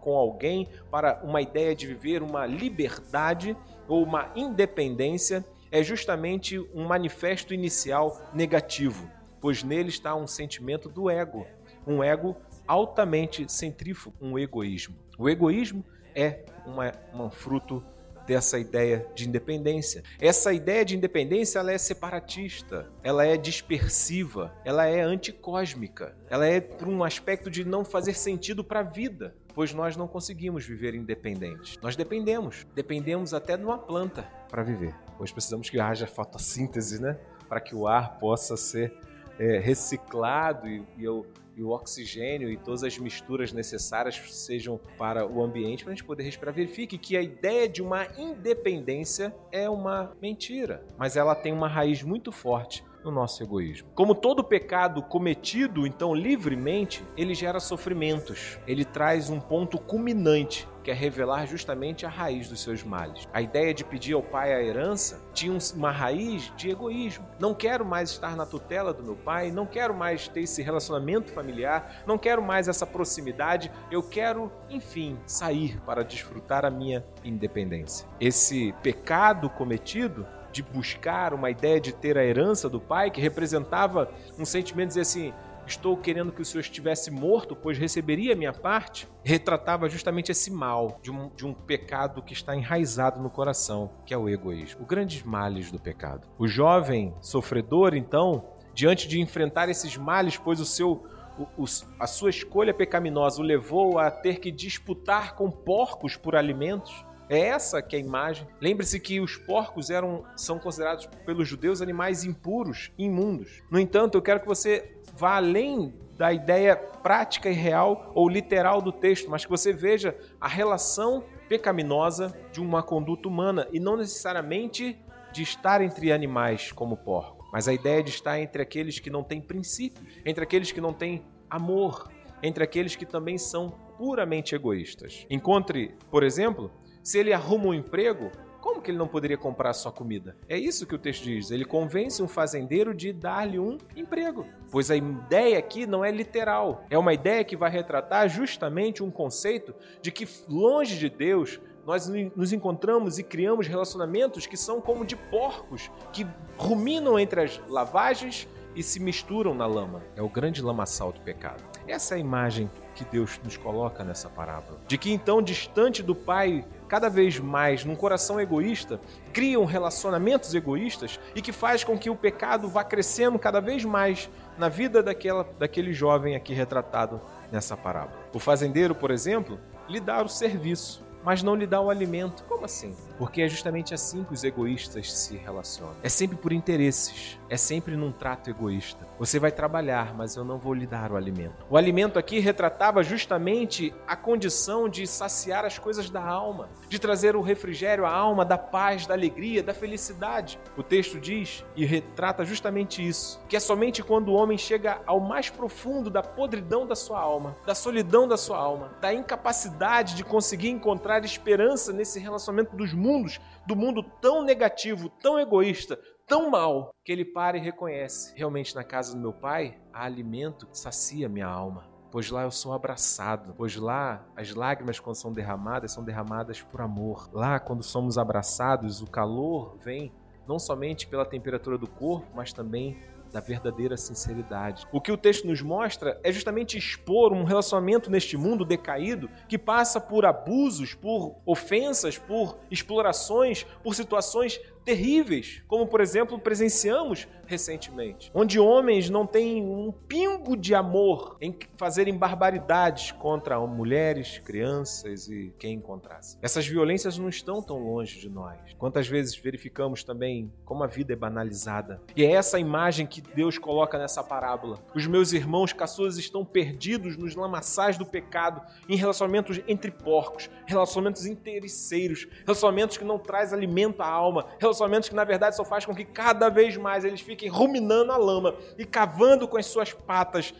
com 0.00 0.16
alguém 0.16 0.68
para 0.90 1.20
uma 1.22 1.40
ideia 1.40 1.74
de 1.74 1.86
viver 1.86 2.22
uma 2.22 2.44
liberdade 2.46 3.56
ou 3.88 4.02
uma 4.02 4.30
independência 4.34 5.44
é 5.70 5.82
justamente 5.82 6.58
um 6.74 6.84
manifesto 6.84 7.54
inicial 7.54 8.20
negativo, 8.34 9.08
pois 9.40 9.62
nele 9.62 9.88
está 9.88 10.14
um 10.14 10.26
sentimento 10.26 10.88
do 10.88 11.08
ego, 11.08 11.46
um 11.86 12.02
ego 12.02 12.36
altamente 12.70 13.50
centrífugo, 13.50 14.14
um 14.20 14.38
egoísmo. 14.38 14.94
O 15.18 15.28
egoísmo 15.28 15.84
é 16.14 16.44
uma, 16.64 16.92
um 17.12 17.28
fruto 17.28 17.82
dessa 18.28 18.60
ideia 18.60 19.04
de 19.12 19.28
independência. 19.28 20.04
Essa 20.20 20.52
ideia 20.52 20.84
de 20.84 20.96
independência 20.96 21.58
ela 21.58 21.72
é 21.72 21.78
separatista, 21.78 22.88
ela 23.02 23.26
é 23.26 23.36
dispersiva, 23.36 24.54
ela 24.64 24.86
é 24.86 25.00
anticósmica, 25.00 26.16
ela 26.28 26.46
é 26.46 26.60
por 26.60 26.86
um 26.86 27.02
aspecto 27.02 27.50
de 27.50 27.64
não 27.64 27.84
fazer 27.84 28.14
sentido 28.14 28.62
para 28.62 28.80
a 28.80 28.84
vida, 28.84 29.34
pois 29.52 29.74
nós 29.74 29.96
não 29.96 30.06
conseguimos 30.06 30.64
viver 30.64 30.94
independentes. 30.94 31.76
Nós 31.82 31.96
dependemos, 31.96 32.64
dependemos 32.72 33.34
até 33.34 33.56
de 33.56 33.64
uma 33.64 33.78
planta 33.78 34.22
para 34.48 34.62
viver, 34.62 34.94
pois 35.18 35.32
precisamos 35.32 35.68
que 35.68 35.80
haja 35.80 36.06
fotossíntese, 36.06 37.02
né, 37.02 37.18
para 37.48 37.60
que 37.60 37.74
o 37.74 37.88
ar 37.88 38.16
possa 38.18 38.56
ser 38.56 38.94
é, 39.40 39.58
reciclado 39.58 40.68
e, 40.68 40.84
e 40.96 41.02
eu 41.02 41.26
e 41.60 41.62
o 41.62 41.70
oxigênio 41.70 42.50
e 42.50 42.56
todas 42.56 42.82
as 42.82 42.96
misturas 42.96 43.52
necessárias 43.52 44.16
sejam 44.30 44.80
para 44.96 45.26
o 45.26 45.42
ambiente 45.42 45.84
para 45.84 45.92
a 45.92 45.94
gente 45.94 46.04
poder 46.04 46.22
respirar. 46.22 46.54
Verifique 46.54 46.96
que 46.96 47.16
a 47.18 47.22
ideia 47.22 47.68
de 47.68 47.82
uma 47.82 48.06
independência 48.16 49.34
é 49.52 49.68
uma 49.68 50.12
mentira, 50.22 50.82
mas 50.96 51.16
ela 51.16 51.34
tem 51.34 51.52
uma 51.52 51.68
raiz 51.68 52.02
muito 52.02 52.32
forte 52.32 52.82
no 53.04 53.10
nosso 53.10 53.42
egoísmo. 53.42 53.88
Como 53.94 54.14
todo 54.14 54.44
pecado 54.44 55.02
cometido, 55.02 55.86
então, 55.86 56.14
livremente, 56.14 57.04
ele 57.16 57.34
gera 57.34 57.60
sofrimentos. 57.60 58.58
Ele 58.66 58.84
traz 58.84 59.30
um 59.30 59.40
ponto 59.40 59.78
culminante, 59.78 60.68
que 60.90 60.92
é 60.92 60.94
revelar 60.94 61.46
justamente 61.46 62.04
a 62.04 62.08
raiz 62.08 62.48
dos 62.48 62.62
seus 62.62 62.82
males. 62.82 63.28
A 63.32 63.40
ideia 63.40 63.72
de 63.72 63.84
pedir 63.84 64.14
ao 64.14 64.22
pai 64.22 64.52
a 64.52 64.60
herança 64.60 65.20
tinha 65.32 65.56
uma 65.76 65.92
raiz 65.92 66.52
de 66.56 66.68
egoísmo. 66.68 67.24
Não 67.38 67.54
quero 67.54 67.84
mais 67.84 68.10
estar 68.10 68.34
na 68.34 68.44
tutela 68.44 68.92
do 68.92 69.00
meu 69.00 69.14
pai, 69.14 69.52
não 69.52 69.66
quero 69.66 69.94
mais 69.94 70.26
ter 70.26 70.40
esse 70.40 70.62
relacionamento 70.62 71.30
familiar, 71.30 72.02
não 72.06 72.18
quero 72.18 72.42
mais 72.42 72.66
essa 72.66 72.84
proximidade, 72.84 73.70
eu 73.88 74.02
quero, 74.02 74.50
enfim, 74.68 75.16
sair 75.26 75.80
para 75.86 76.02
desfrutar 76.02 76.64
a 76.64 76.70
minha 76.70 77.04
independência. 77.22 78.08
Esse 78.18 78.74
pecado 78.82 79.48
cometido 79.48 80.26
de 80.50 80.62
buscar 80.62 81.32
uma 81.32 81.50
ideia 81.50 81.80
de 81.80 81.92
ter 81.92 82.18
a 82.18 82.24
herança 82.24 82.68
do 82.68 82.80
pai, 82.80 83.12
que 83.12 83.20
representava 83.20 84.10
um 84.36 84.44
sentimento 84.44 84.88
de 84.88 84.94
dizer 84.94 85.02
assim: 85.02 85.32
estou 85.66 85.96
querendo 85.96 86.32
que 86.32 86.42
o 86.42 86.44
Senhor 86.44 86.60
estivesse 86.60 87.10
morto, 87.10 87.54
pois 87.54 87.78
receberia 87.78 88.32
a 88.32 88.36
minha 88.36 88.52
parte, 88.52 89.08
retratava 89.22 89.88
justamente 89.88 90.32
esse 90.32 90.50
mal 90.50 90.98
de 91.02 91.10
um, 91.10 91.28
de 91.30 91.46
um 91.46 91.54
pecado 91.54 92.22
que 92.22 92.32
está 92.32 92.56
enraizado 92.56 93.20
no 93.20 93.30
coração, 93.30 93.90
que 94.04 94.14
é 94.14 94.18
o 94.18 94.28
egoísmo. 94.28 94.82
Os 94.82 94.86
grandes 94.86 95.22
males 95.22 95.70
do 95.70 95.78
pecado. 95.78 96.28
O 96.38 96.48
jovem 96.48 97.14
sofredor, 97.20 97.94
então, 97.94 98.44
diante 98.74 99.08
de 99.08 99.20
enfrentar 99.20 99.68
esses 99.68 99.96
males, 99.96 100.36
pois 100.36 100.60
o 100.60 100.66
seu 100.66 101.04
o, 101.38 101.62
o, 101.62 101.64
a 101.98 102.06
sua 102.06 102.28
escolha 102.28 102.74
pecaminosa 102.74 103.40
o 103.40 103.44
levou 103.44 103.98
a 103.98 104.10
ter 104.10 104.40
que 104.40 104.50
disputar 104.50 105.34
com 105.34 105.50
porcos 105.50 106.16
por 106.16 106.36
alimentos, 106.36 107.04
é 107.30 107.38
essa 107.38 107.80
que 107.80 107.94
é 107.94 107.98
a 107.98 108.02
imagem. 108.02 108.46
Lembre-se 108.60 108.98
que 108.98 109.20
os 109.20 109.36
porcos 109.36 109.88
eram, 109.88 110.24
são 110.36 110.58
considerados 110.58 111.06
pelos 111.24 111.46
judeus 111.46 111.80
animais 111.80 112.24
impuros, 112.24 112.90
imundos. 112.98 113.62
No 113.70 113.78
entanto, 113.78 114.18
eu 114.18 114.22
quero 114.22 114.40
que 114.40 114.48
você 114.48 114.96
vá 115.16 115.36
além 115.36 115.94
da 116.18 116.32
ideia 116.32 116.76
prática 116.76 117.48
e 117.48 117.54
real 117.54 118.10
ou 118.14 118.28
literal 118.28 118.82
do 118.82 118.92
texto, 118.92 119.30
mas 119.30 119.44
que 119.44 119.50
você 119.50 119.72
veja 119.72 120.14
a 120.40 120.48
relação 120.48 121.24
pecaminosa 121.48 122.36
de 122.52 122.60
uma 122.60 122.82
conduta 122.82 123.28
humana 123.28 123.66
e 123.72 123.78
não 123.78 123.96
necessariamente 123.96 125.00
de 125.32 125.42
estar 125.42 125.80
entre 125.80 126.12
animais 126.12 126.72
como 126.72 126.96
porco, 126.96 127.48
mas 127.52 127.68
a 127.68 127.72
ideia 127.72 128.02
de 128.02 128.10
estar 128.10 128.40
entre 128.40 128.60
aqueles 128.60 128.98
que 128.98 129.08
não 129.08 129.22
têm 129.22 129.40
princípios, 129.40 130.20
entre 130.26 130.42
aqueles 130.42 130.72
que 130.72 130.80
não 130.80 130.92
têm 130.92 131.24
amor, 131.48 132.10
entre 132.42 132.64
aqueles 132.64 132.96
que 132.96 133.06
também 133.06 133.38
são 133.38 133.70
puramente 133.96 134.54
egoístas. 134.54 135.26
Encontre, 135.28 135.94
por 136.10 136.22
exemplo, 136.22 136.70
se 137.02 137.18
ele 137.18 137.32
arruma 137.32 137.66
um 137.66 137.74
emprego, 137.74 138.30
como 138.60 138.82
que 138.82 138.90
ele 138.90 138.98
não 138.98 139.08
poderia 139.08 139.38
comprar 139.38 139.72
sua 139.72 139.90
comida? 139.90 140.36
É 140.48 140.56
isso 140.58 140.86
que 140.86 140.94
o 140.94 140.98
texto 140.98 141.24
diz. 141.24 141.50
Ele 141.50 141.64
convence 141.64 142.22
um 142.22 142.28
fazendeiro 142.28 142.94
de 142.94 143.12
dar-lhe 143.12 143.58
um 143.58 143.78
emprego. 143.96 144.46
Pois 144.70 144.90
a 144.90 144.96
ideia 144.96 145.58
aqui 145.58 145.86
não 145.86 146.04
é 146.04 146.10
literal. 146.10 146.84
É 146.90 146.98
uma 146.98 147.14
ideia 147.14 147.42
que 147.42 147.56
vai 147.56 147.70
retratar 147.70 148.28
justamente 148.28 149.02
um 149.02 149.10
conceito 149.10 149.74
de 150.02 150.12
que 150.12 150.28
longe 150.48 150.98
de 150.98 151.08
Deus 151.08 151.58
nós 151.86 152.06
nos 152.36 152.52
encontramos 152.52 153.18
e 153.18 153.22
criamos 153.22 153.66
relacionamentos 153.66 154.46
que 154.46 154.56
são 154.56 154.80
como 154.80 155.04
de 155.04 155.16
porcos 155.16 155.90
que 156.12 156.26
ruminam 156.56 157.18
entre 157.18 157.42
as 157.42 157.60
lavagens 157.68 158.46
e 158.76 158.82
se 158.82 159.00
misturam 159.00 159.54
na 159.54 159.66
lama. 159.66 160.02
É 160.14 160.22
o 160.22 160.28
grande 160.28 160.62
lamaçal 160.62 161.10
do 161.10 161.20
pecado. 161.20 161.64
Essa 161.88 162.14
é 162.14 162.18
a 162.18 162.20
imagem 162.20 162.70
que 162.94 163.04
Deus 163.04 163.40
nos 163.42 163.56
coloca 163.56 164.04
nessa 164.04 164.28
parábola. 164.28 164.78
De 164.86 164.96
que 164.96 165.10
então, 165.10 165.42
distante 165.42 166.02
do 166.02 166.14
Pai, 166.14 166.64
cada 166.90 167.08
vez 167.08 167.38
mais 167.38 167.84
num 167.84 167.94
coração 167.94 168.40
egoísta, 168.40 169.00
criam 169.32 169.64
relacionamentos 169.64 170.52
egoístas 170.52 171.20
e 171.36 171.40
que 171.40 171.52
faz 171.52 171.84
com 171.84 171.96
que 171.96 172.10
o 172.10 172.16
pecado 172.16 172.68
vá 172.68 172.82
crescendo 172.82 173.38
cada 173.38 173.60
vez 173.60 173.84
mais 173.84 174.28
na 174.58 174.68
vida 174.68 175.00
daquela, 175.00 175.46
daquele 175.56 175.92
jovem 175.92 176.34
aqui 176.34 176.52
retratado 176.52 177.20
nessa 177.52 177.76
parábola. 177.76 178.18
O 178.34 178.40
fazendeiro, 178.40 178.92
por 178.92 179.12
exemplo, 179.12 179.56
lhe 179.88 180.00
dá 180.00 180.20
o 180.20 180.28
serviço. 180.28 181.08
Mas 181.24 181.42
não 181.42 181.54
lhe 181.54 181.66
dá 181.66 181.80
o 181.80 181.90
alimento. 181.90 182.44
Como 182.44 182.64
assim? 182.64 182.94
Porque 183.18 183.42
é 183.42 183.48
justamente 183.48 183.92
assim 183.92 184.24
que 184.24 184.32
os 184.32 184.44
egoístas 184.44 185.12
se 185.12 185.36
relacionam. 185.36 185.94
É 186.02 186.08
sempre 186.08 186.36
por 186.36 186.52
interesses, 186.52 187.38
é 187.48 187.56
sempre 187.56 187.96
num 187.96 188.12
trato 188.12 188.48
egoísta. 188.48 189.06
Você 189.18 189.38
vai 189.38 189.52
trabalhar, 189.52 190.14
mas 190.14 190.36
eu 190.36 190.44
não 190.44 190.58
vou 190.58 190.72
lhe 190.72 190.86
dar 190.86 191.12
o 191.12 191.16
alimento. 191.16 191.66
O 191.68 191.76
alimento 191.76 192.18
aqui 192.18 192.38
retratava 192.38 193.02
justamente 193.02 193.92
a 194.06 194.16
condição 194.16 194.88
de 194.88 195.06
saciar 195.06 195.64
as 195.64 195.78
coisas 195.78 196.08
da 196.08 196.24
alma, 196.24 196.68
de 196.88 196.98
trazer 196.98 197.36
o 197.36 197.42
refrigério 197.42 198.06
à 198.06 198.10
alma 198.10 198.44
da 198.44 198.56
paz, 198.56 199.06
da 199.06 199.14
alegria, 199.14 199.62
da 199.62 199.74
felicidade. 199.74 200.58
O 200.76 200.82
texto 200.82 201.20
diz 201.20 201.64
e 201.76 201.84
retrata 201.84 202.44
justamente 202.44 203.06
isso, 203.06 203.40
que 203.48 203.56
é 203.56 203.60
somente 203.60 204.02
quando 204.02 204.28
o 204.28 204.34
homem 204.34 204.56
chega 204.56 205.00
ao 205.06 205.20
mais 205.20 205.50
profundo 205.50 206.08
da 206.08 206.22
podridão 206.22 206.86
da 206.86 206.96
sua 206.96 207.20
alma, 207.20 207.56
da 207.66 207.74
solidão 207.74 208.26
da 208.26 208.36
sua 208.36 208.58
alma, 208.58 208.92
da 209.00 209.12
incapacidade 209.12 210.14
de 210.14 210.24
conseguir 210.24 210.70
encontrar 210.70 211.09
esperança 211.18 211.92
nesse 211.92 212.18
relacionamento 212.20 212.76
dos 212.76 212.92
mundos, 212.92 213.40
do 213.66 213.74
mundo 213.74 214.02
tão 214.20 214.42
negativo, 214.42 215.08
tão 215.08 215.38
egoísta, 215.38 215.98
tão 216.26 216.48
mal, 216.48 216.94
que 217.04 217.10
ele 217.10 217.24
para 217.24 217.56
e 217.56 217.60
reconhece: 217.60 218.32
realmente 218.36 218.74
na 218.74 218.84
casa 218.84 219.14
do 219.14 219.20
meu 219.20 219.32
pai 219.32 219.78
há 219.92 220.04
alimento 220.04 220.66
que 220.66 220.78
sacia 220.78 221.28
minha 221.28 221.46
alma. 221.46 221.88
Pois 222.12 222.28
lá 222.30 222.42
eu 222.42 222.50
sou 222.50 222.72
abraçado, 222.72 223.54
pois 223.56 223.76
lá 223.76 224.26
as 224.36 224.52
lágrimas, 224.52 224.98
quando 224.98 225.16
são 225.16 225.32
derramadas, 225.32 225.92
são 225.92 226.02
derramadas 226.02 226.60
por 226.60 226.80
amor. 226.80 227.28
Lá, 227.32 227.60
quando 227.60 227.84
somos 227.84 228.18
abraçados, 228.18 229.00
o 229.00 229.06
calor 229.06 229.76
vem 229.78 230.12
não 230.46 230.58
somente 230.58 231.06
pela 231.06 231.24
temperatura 231.24 231.78
do 231.78 231.86
corpo, 231.86 232.26
mas 232.34 232.52
também 232.52 233.00
da 233.32 233.40
verdadeira 233.40 233.96
sinceridade. 233.96 234.86
O 234.92 235.00
que 235.00 235.12
o 235.12 235.16
texto 235.16 235.46
nos 235.46 235.62
mostra 235.62 236.20
é 236.22 236.32
justamente 236.32 236.76
expor 236.76 237.32
um 237.32 237.44
relacionamento 237.44 238.10
neste 238.10 238.36
mundo 238.36 238.64
decaído 238.64 239.30
que 239.48 239.58
passa 239.58 240.00
por 240.00 240.24
abusos, 240.24 240.94
por 240.94 241.36
ofensas, 241.46 242.18
por 242.18 242.58
explorações, 242.70 243.64
por 243.82 243.94
situações 243.94 244.60
terríveis, 244.90 245.62
como 245.68 245.86
por 245.86 246.00
exemplo 246.00 246.36
presenciamos 246.36 247.28
recentemente, 247.46 248.30
onde 248.34 248.58
homens 248.58 249.10
não 249.10 249.26
têm 249.26 249.62
um 249.62 249.90
pingo 249.90 250.56
de 250.56 250.74
amor 250.74 251.36
em 251.40 251.56
fazerem 251.76 252.16
barbaridades 252.16 253.10
contra 253.12 253.58
mulheres, 253.60 254.38
crianças 254.38 255.28
e 255.28 255.52
quem 255.58 255.74
encontrasse. 255.74 256.38
Essas 256.42 256.66
violências 256.66 257.18
não 257.18 257.28
estão 257.28 257.60
tão 257.60 257.78
longe 257.78 258.20
de 258.20 258.28
nós. 258.28 258.56
Quantas 258.78 259.08
vezes 259.08 259.36
verificamos 259.36 260.04
também 260.04 260.52
como 260.64 260.84
a 260.84 260.86
vida 260.86 261.12
é 261.12 261.16
banalizada? 261.16 262.00
E 262.16 262.24
é 262.24 262.32
essa 262.32 262.58
imagem 262.58 263.06
que 263.06 263.20
Deus 263.20 263.58
coloca 263.58 263.98
nessa 263.98 264.22
parábola. 264.22 264.78
Os 264.94 265.06
meus 265.06 265.32
irmãos 265.32 265.72
caçulas 265.72 266.18
estão 266.18 266.44
perdidos 266.44 267.16
nos 267.16 267.34
lamaçais 267.34 267.96
do 267.98 268.06
pecado, 268.06 268.60
em 268.88 268.96
relacionamentos 268.96 269.60
entre 269.66 269.90
porcos, 269.90 270.48
relacionamentos 270.66 271.26
interesseiros, 271.26 272.28
relacionamentos 272.44 272.96
que 272.96 273.04
não 273.04 273.18
traz 273.18 273.52
alimento 273.52 274.02
à 274.02 274.08
alma, 274.08 274.46
relacionamentos 274.58 274.79
que 275.08 275.14
na 275.14 275.24
verdade 275.24 275.56
só 275.56 275.64
faz 275.64 275.84
com 275.84 275.94
que 275.94 276.04
cada 276.04 276.48
vez 276.48 276.76
mais 276.76 277.04
eles 277.04 277.20
fiquem 277.20 277.48
ruminando 277.48 278.12
a 278.12 278.16
lama 278.16 278.54
e 278.78 278.84
cavando 278.84 279.46
com 279.46 279.56
as 279.56 279.66
suas 279.66 279.92
patas 279.92 280.54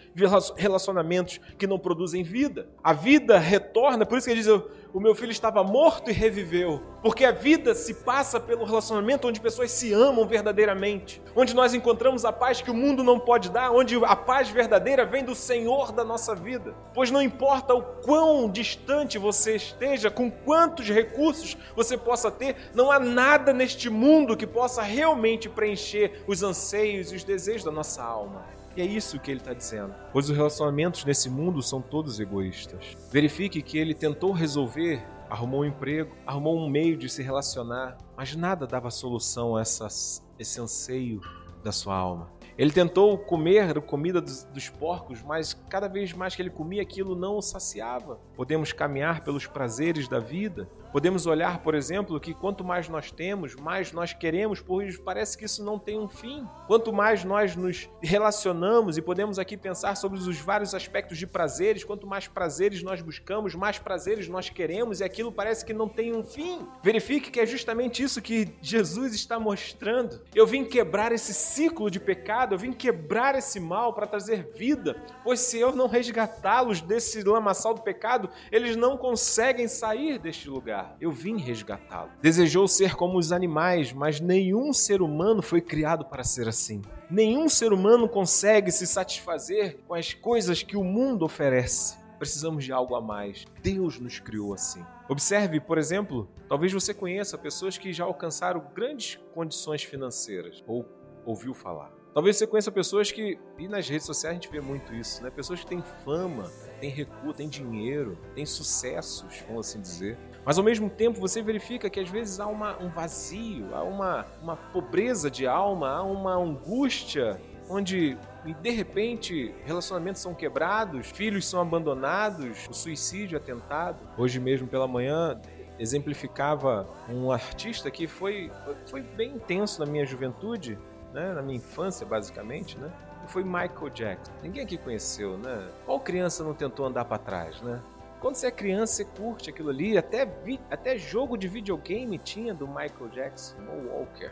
relacionamentos 0.56 1.40
que 1.58 1.66
não 1.66 1.78
produzem 1.78 2.22
vida. 2.22 2.68
A 2.82 2.92
vida 2.92 3.38
retorna, 3.38 4.04
por 4.04 4.18
isso 4.18 4.26
que 4.26 4.32
ele 4.32 4.42
diz: 4.42 4.62
o 4.92 5.00
meu 5.00 5.14
filho 5.14 5.30
estava 5.30 5.62
morto 5.62 6.11
e 6.11 6.12
reviveu. 6.12 6.82
Porque 7.02 7.25
a 7.25 7.32
vida 7.32 7.75
se 7.75 7.94
passa 7.94 8.38
pelo 8.38 8.64
relacionamento 8.64 9.26
onde 9.26 9.40
pessoas 9.40 9.70
se 9.70 9.92
amam 9.92 10.26
verdadeiramente, 10.26 11.23
onde 11.35 11.54
nós 11.54 11.73
encontramos 11.73 12.25
a 12.25 12.32
paz 12.32 12.61
que 12.61 12.70
o 12.70 12.75
mundo 12.75 13.02
não 13.02 13.18
pode 13.18 13.50
dar, 13.50 13.70
onde 13.70 13.97
a 14.04 14.16
paz 14.16 14.50
verdadeira 14.50 15.06
vem 15.06 15.25
do 15.25 15.35
Senhor 15.35 15.92
da 15.92 16.04
nossa 16.04 16.35
vida. 16.35 16.75
Pois 16.92 17.11
não 17.11 17.23
importa 17.23 17.75
o 17.75 17.82
quão 17.82 18.50
distante 18.50 19.18
você 19.18 19.56
esteja, 19.56 20.11
com 20.11 20.30
quantos 20.30 20.88
recursos 20.88 21.56
você 21.75 21.97
possa 21.97 22.30
ter, 22.30 22.56
não 22.75 22.90
há 22.90 22.99
nada 22.99 23.52
neste 23.52 23.88
mundo 23.88 24.37
que 24.37 24.47
possa 24.47 24.82
realmente 24.82 25.49
preencher 25.49 26.23
os 26.26 26.42
anseios 26.42 27.12
e 27.12 27.16
os 27.16 27.25
desejos 27.25 27.64
da 27.64 27.70
nossa 27.70 28.02
alma. 28.02 28.60
E 28.76 28.82
é 28.82 28.84
isso 28.84 29.18
que 29.18 29.30
ele 29.30 29.40
está 29.40 29.52
dizendo. 29.52 29.94
Pois 30.12 30.30
os 30.30 30.36
relacionamentos 30.36 31.04
nesse 31.04 31.28
mundo 31.28 31.62
são 31.62 31.82
todos 31.82 32.20
egoístas. 32.20 32.96
Verifique 33.10 33.62
que 33.62 33.78
ele 33.78 33.94
tentou 33.94 34.32
resolver, 34.32 35.02
arrumou 35.28 35.62
um 35.62 35.64
emprego, 35.64 36.14
arrumou 36.26 36.56
um 36.56 36.68
meio 36.68 36.96
de 36.96 37.08
se 37.08 37.22
relacionar, 37.22 37.98
mas 38.16 38.36
nada 38.36 38.66
dava 38.66 38.90
solução 38.90 39.56
a 39.56 39.60
essas, 39.60 40.24
esse 40.38 40.60
anseio 40.60 41.20
da 41.62 41.72
sua 41.72 41.96
alma. 41.96 42.30
Ele 42.56 42.70
tentou 42.70 43.16
comer 43.16 43.76
a 43.76 43.80
comida 43.80 44.20
dos, 44.20 44.44
dos, 44.44 44.68
porcos, 44.68 45.22
mas 45.22 45.54
cada 45.68 45.88
vez 45.88 46.12
mais 46.12 46.37
que 46.37 46.42
ele 46.42 46.50
comia 46.50 46.83
aquilo 46.83 47.16
não 47.16 47.37
o 47.37 47.42
saciava. 47.42 48.20
Podemos 48.37 48.72
caminhar 48.72 49.24
pelos 49.24 49.46
prazeres 49.46 50.09
da 50.09 50.18
vida, 50.18 50.68
Podemos 50.92 51.24
olhar, 51.24 51.62
por 51.62 51.76
exemplo, 51.76 52.18
que 52.18 52.35
quanto 52.35 52.64
mais 52.64 52.88
nós 52.88 53.12
temos, 53.12 53.55
mais 53.55 53.92
nós 53.92 54.12
queremos, 54.12 54.61
pois 54.61 54.98
parece 54.98 55.38
que 55.38 55.44
isso 55.44 55.64
não 55.64 55.79
tem 55.79 55.96
um 55.96 56.09
fim. 56.09 56.44
Quanto 56.66 56.92
mais 56.92 57.22
nós 57.22 57.55
nos 57.55 57.88
relacionamos, 58.03 58.98
e 58.98 59.03
podemos 59.03 59.38
aqui 59.38 59.57
pensar 59.57 59.96
sobre 59.96 60.18
os 60.18 60.40
vários 60.40 60.74
aspectos 60.74 61.16
de 61.16 61.29
prazeres, 61.29 61.85
quanto 61.85 62.09
mais 62.09 62.26
prazeres 62.26 62.83
nós 62.83 63.00
buscamos, 63.00 63.55
mais 63.55 63.79
prazeres 63.79 64.26
nós 64.29 64.50
queremos, 64.50 64.98
e 64.98 65.05
aquilo 65.05 65.31
parece 65.31 65.64
que 65.64 65.72
não 65.72 65.88
tem 65.88 66.12
um 66.12 66.24
fim. 66.24 66.66
Verifique 66.83 67.31
que 67.31 67.38
é 67.38 67.46
justamente 67.46 68.03
isso 68.03 68.20
que 68.20 68.48
Jesus 68.61 69.14
está 69.14 69.38
mostrando. 69.38 70.20
Eu 70.35 70.46
vim 70.46 70.64
quebrar 70.64 71.12
esse 71.12 71.33
ciclo 71.33 71.88
de 71.88 72.00
pecado, 72.00 72.57
eu 72.57 72.59
vim 72.59 72.72
quebrar 72.72 73.37
esse 73.37 73.61
mal 73.61 73.94
para 73.94 74.09
trazer 74.09 74.50
vida, 74.57 75.00
pois 75.22 75.38
se 75.38 75.57
eu 75.57 75.70
não 75.70 75.87
resgatá-los 75.87 76.81
desse 76.81 77.22
lamaçal 77.22 77.74
do 77.74 77.83
pecado, 77.83 78.29
eles 78.50 78.74
não 78.74 78.96
conseguem 78.96 79.68
sair 79.68 80.18
deste 80.18 80.48
lugar 80.48 80.80
resgatar. 80.81 80.97
Eu 81.01 81.11
vim 81.11 81.38
resgatá-lo. 81.38 82.11
Desejou 82.21 82.66
ser 82.66 82.95
como 82.95 83.19
os 83.19 83.33
animais, 83.33 83.93
mas 83.93 84.21
nenhum 84.21 84.73
ser 84.73 85.03
humano 85.03 85.43
foi 85.43 85.61
criado 85.61 86.05
para 86.05 86.25
ser 86.25 86.49
assim. 86.49 86.83
Nenhum 87.11 87.49
ser 87.49 87.73
humano 87.73 88.09
consegue 88.09 88.71
se 88.71 88.87
satisfazer 88.87 89.79
com 89.87 89.95
as 89.95 90.14
coisas 90.14 90.62
que 90.62 90.77
o 90.77 90.85
mundo 90.85 91.25
oferece. 91.25 91.99
Precisamos 92.19 92.64
de 92.64 92.73
algo 92.73 92.95
a 92.95 93.01
mais. 93.01 93.47
Deus 93.62 93.99
nos 93.99 94.19
criou 94.19 94.53
assim. 94.53 94.85
Observe, 95.09 95.59
por 95.59 95.79
exemplo, 95.79 96.29
talvez 96.49 96.73
você 96.73 96.93
conheça 96.93 97.38
pessoas 97.38 97.79
que 97.79 97.93
já 97.93 98.05
alcançaram 98.05 98.62
grandes 98.75 99.19
condições 99.35 99.83
financeiras 99.83 100.62
ou 100.66 100.87
ouviu 101.25 101.55
falar. 101.55 102.01
Talvez 102.12 102.37
você 102.37 102.47
conheça 102.47 102.73
pessoas 102.73 103.12
que, 103.12 103.38
e 103.57 103.69
nas 103.69 103.88
redes 103.88 104.05
sociais 104.05 104.33
a 104.33 104.40
gente 104.40 104.51
vê 104.51 104.61
muito 104.61 104.93
isso, 104.93 105.23
né? 105.23 105.31
Pessoas 105.31 105.61
que 105.61 105.66
têm 105.66 105.81
fama, 106.05 106.51
têm 106.81 106.90
recurso, 106.90 107.35
têm 107.35 107.49
dinheiro, 107.49 108.19
têm 108.35 108.45
sucessos, 108.45 109.45
vamos 109.47 109.69
assim 109.69 109.81
dizer, 109.81 110.19
mas 110.44 110.59
ao 110.59 110.64
mesmo 110.64 110.88
tempo 110.88 111.20
você 111.20 111.42
verifica 111.42 111.90
que 111.90 112.00
às 112.00 112.09
vezes 112.09 112.40
há 112.40 112.46
uma, 112.46 112.76
um 112.83 112.88
vazio, 112.88 113.74
há 113.74 113.83
uma, 113.83 114.26
uma 114.42 114.57
pobreza 114.57 115.31
de 115.31 115.46
alma, 115.46 115.90
há 115.90 116.03
uma 116.03 116.35
angústia, 116.35 117.40
onde 117.68 118.16
de 118.61 118.70
repente 118.70 119.55
relacionamentos 119.64 120.22
são 120.22 120.35
quebrados, 120.35 121.11
filhos 121.11 121.46
são 121.46 121.61
abandonados, 121.61 122.66
o 122.68 122.74
suicídio 122.74 123.37
é 123.37 123.40
tentado. 123.40 123.98
Hoje 124.16 124.40
mesmo 124.40 124.66
pela 124.66 124.88
manhã 124.88 125.40
exemplificava 125.79 126.87
um 127.09 127.31
artista 127.31 127.90
que 127.90 128.07
foi, 128.07 128.50
foi 128.87 129.03
bem 129.03 129.33
intenso 129.33 129.81
na 129.81 129.87
minha 129.87 130.05
juventude, 130.05 130.79
né, 131.12 131.33
na 131.33 131.42
minha 131.42 131.57
infância 131.57 132.07
basicamente, 132.07 132.79
né? 132.79 132.90
Foi 133.26 133.44
Michael 133.44 133.90
Jackson. 133.90 134.33
Ninguém 134.42 134.64
aqui 134.64 134.76
conheceu, 134.76 135.38
né? 135.38 135.68
Qual 135.87 136.00
criança 136.00 136.42
não 136.42 136.55
tentou 136.55 136.87
andar 136.87 137.05
para 137.05 137.18
trás, 137.18 137.61
né? 137.62 137.81
Quando 138.20 138.35
você 138.35 138.48
é 138.48 138.50
criança, 138.50 138.96
você 138.96 139.04
curte 139.06 139.48
aquilo 139.48 139.70
ali. 139.70 139.96
Até, 139.96 140.26
vi, 140.26 140.61
até 140.70 140.98
jogo 140.98 141.38
de 141.38 141.48
videogame 141.48 142.18
tinha 142.18 142.52
do 142.52 142.68
Michael 142.68 143.09
Jackson, 143.11 143.56
o 143.62 143.88
Walker. 143.88 144.30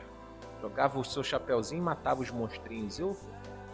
Jogava 0.61 0.98
o 0.98 1.05
seu 1.05 1.24
chapéuzinho 1.24 1.81
e 1.81 1.85
matava 1.85 2.20
os 2.20 2.31
monstrinhos. 2.31 2.98
Eu. 2.98 3.16